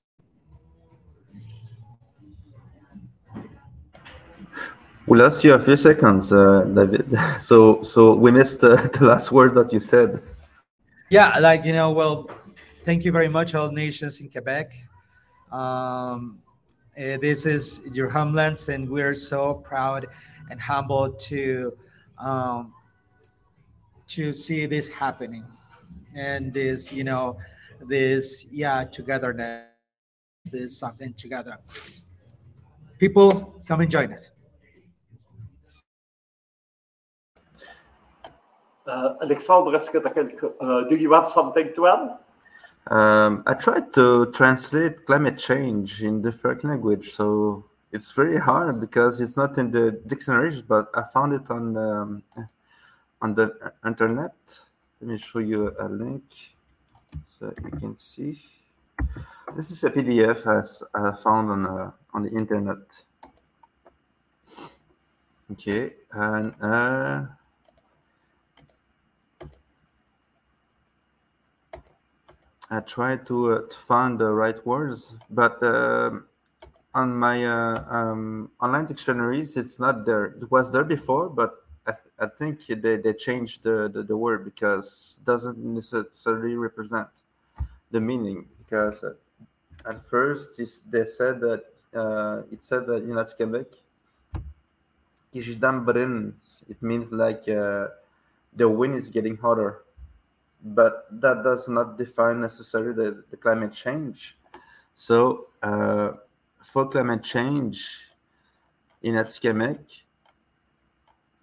[5.07, 7.13] We lost you a few seconds, uh, David.
[7.39, 10.23] So, so we missed uh, the last word that you said.
[11.11, 12.31] Yeah, like you know, well,
[12.85, 14.73] thank you very much, all nations in Quebec.
[15.53, 16.39] Um,
[16.97, 20.07] uh, this is your homelands, and we're so proud
[20.51, 21.77] and humbled to
[22.19, 22.73] um,
[24.07, 25.45] to see this happening,
[26.15, 27.39] and this, you know,
[27.89, 29.67] this yeah togetherness
[30.53, 31.59] is something together.
[32.99, 34.31] People, come and join us.
[38.87, 40.55] Uh, Alexandre, est-ce que tu as quelque...
[40.61, 42.19] Uh, do you have something to add?
[42.91, 49.23] Um, I tried to translate climate change in different language, so it's very hard because
[49.23, 52.23] it's not in the dictionaries, but I found it on um,
[53.23, 54.35] on the internet.
[55.05, 56.25] Let me show you a link
[57.39, 58.41] so you can see.
[59.55, 62.79] This is a PDF as I found on uh, on the internet.
[65.53, 67.27] Okay, and uh,
[72.71, 76.13] I tried to, uh, to find the right words, but uh,
[76.95, 80.25] on my uh, um, online dictionaries, it's not there.
[80.41, 84.17] It was there before, but I, th I think they, they changed the, the, the,
[84.17, 87.09] word because doesn't necessarily represent
[87.91, 88.47] the meaning.
[88.59, 89.05] Because
[89.85, 90.57] at first
[90.91, 91.65] they said that
[91.95, 93.67] uh, it said that in Quebec,
[96.69, 97.89] it means like uh,
[98.57, 99.85] the wind is getting hotter
[100.65, 104.37] but that does not define necessarily the, the climate change.
[104.95, 106.13] So uh,
[106.63, 107.87] for climate change
[109.03, 109.85] in Atikamekw,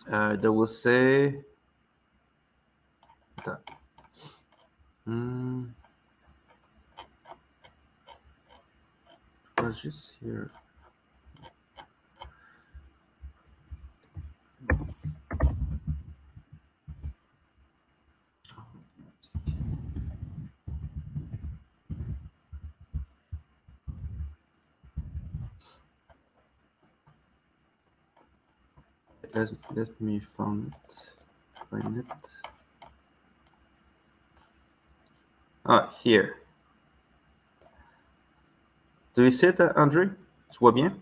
[0.09, 1.41] uh, they will say
[3.45, 3.61] that,
[5.05, 5.75] um,
[9.57, 10.51] was just here.
[29.33, 30.95] Let, let me find it.
[31.69, 32.05] Find it.
[35.65, 36.37] Ah, here.
[39.15, 40.07] Do you see it, Andre?
[40.51, 41.01] Tu vois bien?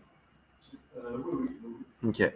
[2.06, 2.34] Okay.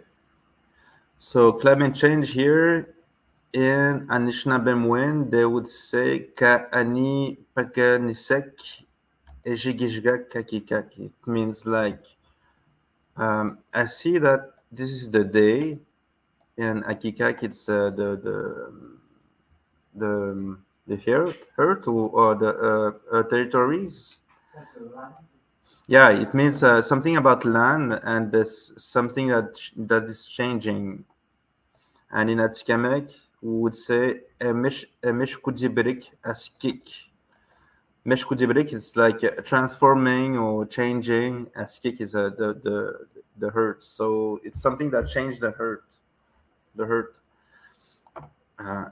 [1.18, 2.94] So climate change here
[3.52, 8.84] in Anishinaabemowin, they would say Ka'ani Pakanisek
[9.46, 10.98] Ejigishgak Kakikak.
[10.98, 12.04] It means like,
[13.16, 15.78] um, I see that this is the day
[16.56, 17.42] in Akikak.
[17.42, 18.38] It's uh, the the
[19.94, 24.18] the the herd, herd or the uh, uh, territories.
[25.86, 31.04] Yeah, it means uh, something about land, and there's something that that is changing.
[32.10, 33.12] And in Atikamekw,
[33.42, 36.88] we would say emish emish kudibirik askik.
[38.04, 41.46] Mesh is like transforming or changing.
[41.56, 43.06] Askik is uh, the the
[43.38, 43.82] the hurt.
[43.82, 45.84] So it's something that changed the hurt.
[46.74, 47.16] The hurt.
[48.58, 48.84] Uh,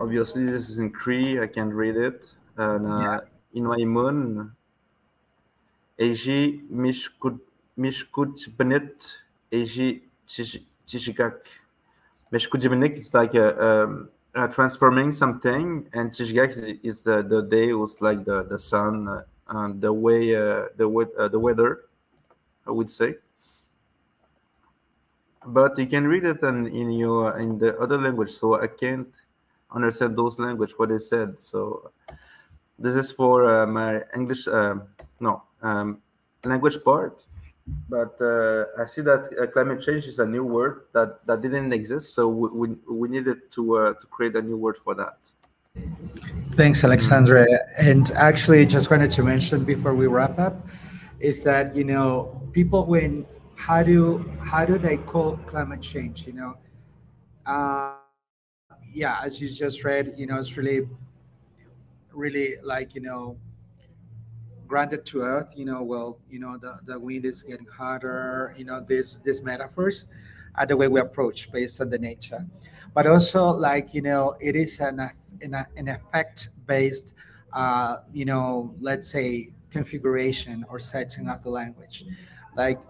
[0.00, 1.40] obviously, this is in Cree.
[1.40, 2.26] I can't read it.
[2.56, 2.98] And uh,
[3.54, 3.60] yeah.
[3.60, 4.50] Inwaimun,
[5.98, 7.38] Eji Mishkut
[7.78, 9.20] Mishkut Benet,
[9.52, 11.38] Eji Tishigak.
[12.32, 17.42] Mishkut Benet is like a, um, uh, transforming something, and Tishigak is, is the, the
[17.42, 20.86] day was like the the sun uh, and the way uh, the
[21.18, 21.84] uh, the weather,
[22.66, 23.14] I would say.
[25.46, 29.06] But you can read it in, in your in the other language so i can't
[29.70, 31.38] understand those language what they said.
[31.38, 31.92] So
[32.78, 34.76] this is for uh, my english uh,
[35.20, 36.02] no um,
[36.44, 37.24] language part
[37.88, 41.72] but uh, i see that uh, climate change is a new word that that didn't
[41.72, 42.14] exist.
[42.14, 45.18] So we, we, we needed to uh, to create a new word for that.
[46.52, 47.46] Thanks alexandre.
[47.78, 50.66] And actually just wanted to mention before we wrap up
[51.20, 53.26] is that you know people when
[53.56, 56.26] how do how do they call climate change?
[56.26, 56.54] You know,
[57.46, 57.96] uh,
[58.92, 60.88] yeah, as you just read, you know, it's really,
[62.12, 63.36] really like you know,
[64.66, 65.54] grounded to earth.
[65.56, 68.54] You know, well, you know, the the wind is getting hotter.
[68.56, 70.06] You know, these these metaphors
[70.56, 72.46] are the way we approach based on the nature,
[72.94, 75.00] but also like you know, it is an
[75.42, 77.14] an, an effect based,
[77.52, 82.04] uh, you know, let's say configuration or setting of the language,
[82.56, 82.80] like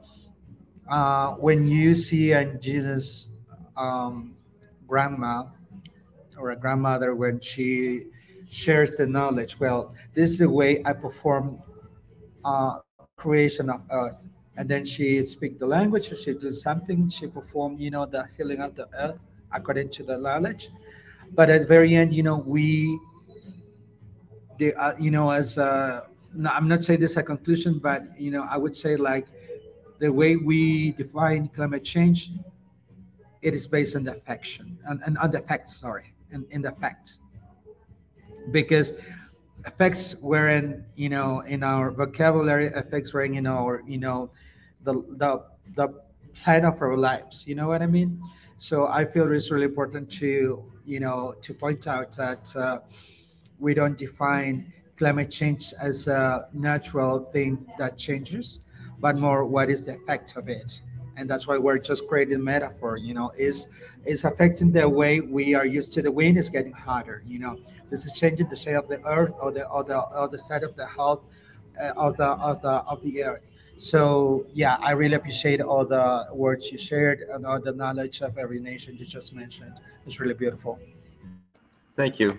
[0.89, 3.29] uh, when you see a Jesus
[3.77, 4.37] um,
[4.87, 5.45] grandma
[6.39, 8.03] or a grandmother when she
[8.49, 11.61] shares the knowledge, well, this is the way I perform
[12.47, 12.79] uh,
[13.17, 14.23] creation of earth.
[14.59, 18.61] and then she speak the language, she do something, she perform, you know, the healing
[18.61, 19.19] of the earth
[19.53, 20.71] according to the knowledge.
[21.35, 22.99] But at the very end, you know, we,
[24.59, 26.03] the, uh, you know, as uh,
[26.35, 29.27] no, I'm not saying this a conclusion, but you know, I would say like
[29.99, 32.31] the way we define climate change,
[33.43, 36.73] it is based on the affection and, and on the facts, sorry, and in the
[36.73, 37.21] facts,
[38.53, 38.95] because
[39.67, 44.31] effects were in you know in our vocabulary, effects were in or you know
[44.85, 45.45] the the
[45.75, 45.89] the
[46.35, 47.45] plan of our lives.
[47.47, 48.21] You know what I mean?
[48.59, 52.79] So I feel it's really important to you know to point out that uh,
[53.59, 58.61] we don't define climate change as a natural thing that changes,
[58.99, 60.81] but more what is the effect of it.
[61.17, 63.69] And that's why we're just creating metaphor, you know, is
[64.05, 67.59] is affecting the way we are used to the wind is getting hotter, you know.
[67.91, 70.63] This is changing the shape of the earth or the or the or the side
[70.63, 71.23] of the health
[71.81, 73.43] uh, of the of the of the earth.
[73.77, 78.39] So yeah, I really appreciate all the words you shared and all the knowledge of
[78.39, 79.75] every nation you just mentioned.
[80.07, 80.79] It's really beautiful.
[81.97, 82.39] Thank you.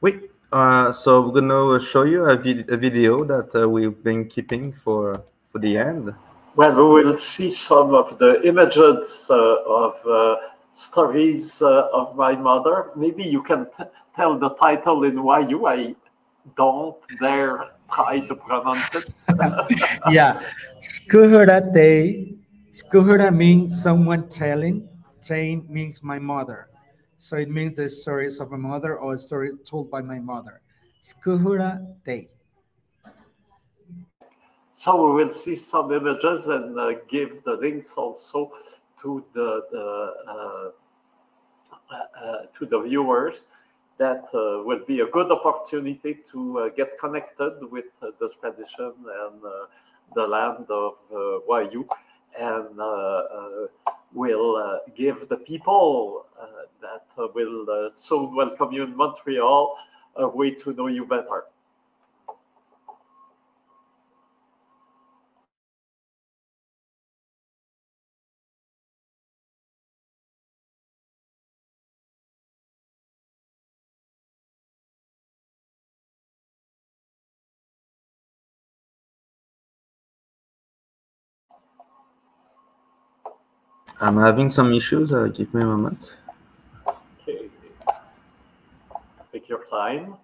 [0.00, 4.26] Oui, uh, so we're gonna show you a, vid a video that uh, we've been
[4.26, 5.22] keeping for
[5.52, 6.14] for the end.
[6.56, 10.36] Well, we will see some of the images uh, of uh,
[10.72, 12.90] stories uh, of my mother.
[12.96, 13.66] Maybe you can
[14.16, 15.68] tell the title in Wayuu.
[15.68, 15.94] I
[16.56, 19.12] don't dare try to pronounce it.
[20.10, 20.42] yeah,
[20.80, 22.36] Skuhurate.
[22.72, 24.88] Skuhura means someone telling.
[25.20, 26.68] Tain means my mother.
[27.18, 30.60] So it means the stories of a mother or stories told by my mother.
[31.02, 32.28] Skuhura Day.
[34.72, 38.52] So we will see some images and uh, give the links also
[39.02, 40.70] to the, the uh,
[41.90, 43.46] uh, to the viewers.
[43.96, 48.92] That uh, will be a good opportunity to uh, get connected with uh, the tradition
[49.24, 49.42] and
[50.14, 50.94] the land of
[51.48, 51.88] Wayuu,
[52.38, 52.78] and
[54.12, 56.46] will uh, give the people uh,
[56.80, 59.76] that will uh, soon welcome you in Montreal
[60.16, 61.44] a way to know you better.
[84.00, 85.12] I'm having some issues.
[85.12, 86.12] Uh, give me a moment.
[86.86, 87.48] Okay.
[89.32, 90.16] Take your time.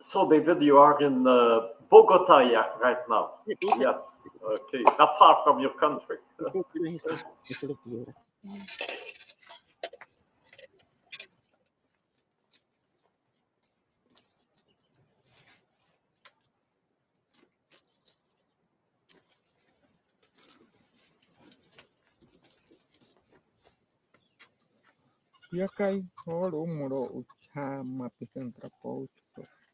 [0.00, 1.60] So, David, you are in uh,
[1.90, 2.38] Bogota
[2.80, 3.32] right now.
[3.78, 4.20] Yes.
[4.44, 4.82] Okay.
[4.98, 6.16] Not far from your country.
[25.52, 29.08] Yakai holo moro ucha mapikan trapo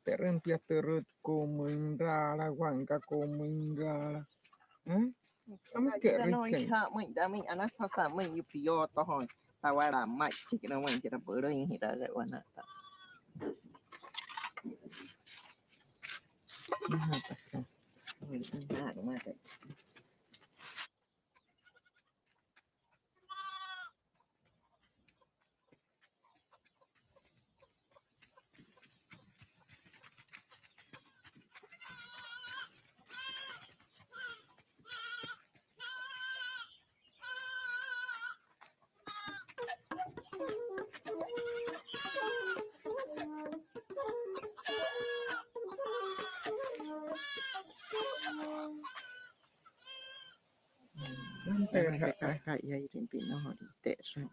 [0.04, 4.22] teren pia terut ko menggala wangka ko menggala
[4.90, 5.06] eh
[5.72, 9.26] Kami ke riken ha mai da mai ana sa sa mai yu priyo to hon
[9.62, 10.32] ta wa la mai
[10.70, 12.62] na mai chi na bu ro yin hi da ga wa na ta
[18.76, 19.36] ya rin pin
[52.44, 54.24] Kaya irin pinoho iterra.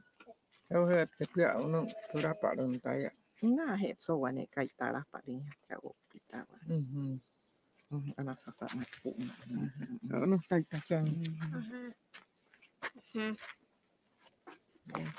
[0.69, 3.11] He te pia uno turapa don taya.
[3.43, 6.57] Nga he so wane kai tarapa rin haka o pitawa.
[6.69, 7.19] Mhm.
[8.17, 9.11] Ana sasa na ku.
[10.49, 11.05] Ta chan.
[14.93, 15.13] Thank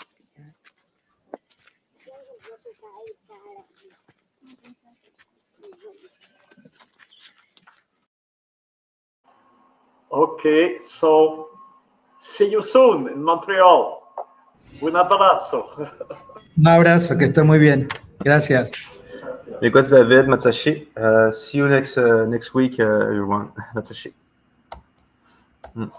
[5.84, 6.35] you.
[10.10, 11.48] Okay, so
[12.18, 14.02] see you soon in Montreal.
[14.80, 15.70] Un abrazo.
[16.56, 17.88] Un abrazo, que esté muy bien.
[18.24, 18.70] Gracias.
[19.60, 20.88] Because David Matsashi.
[20.96, 23.52] Uh, see you next uh, next week, uh, everyone.
[23.74, 24.12] Matsashi.
[25.76, 25.90] Mm.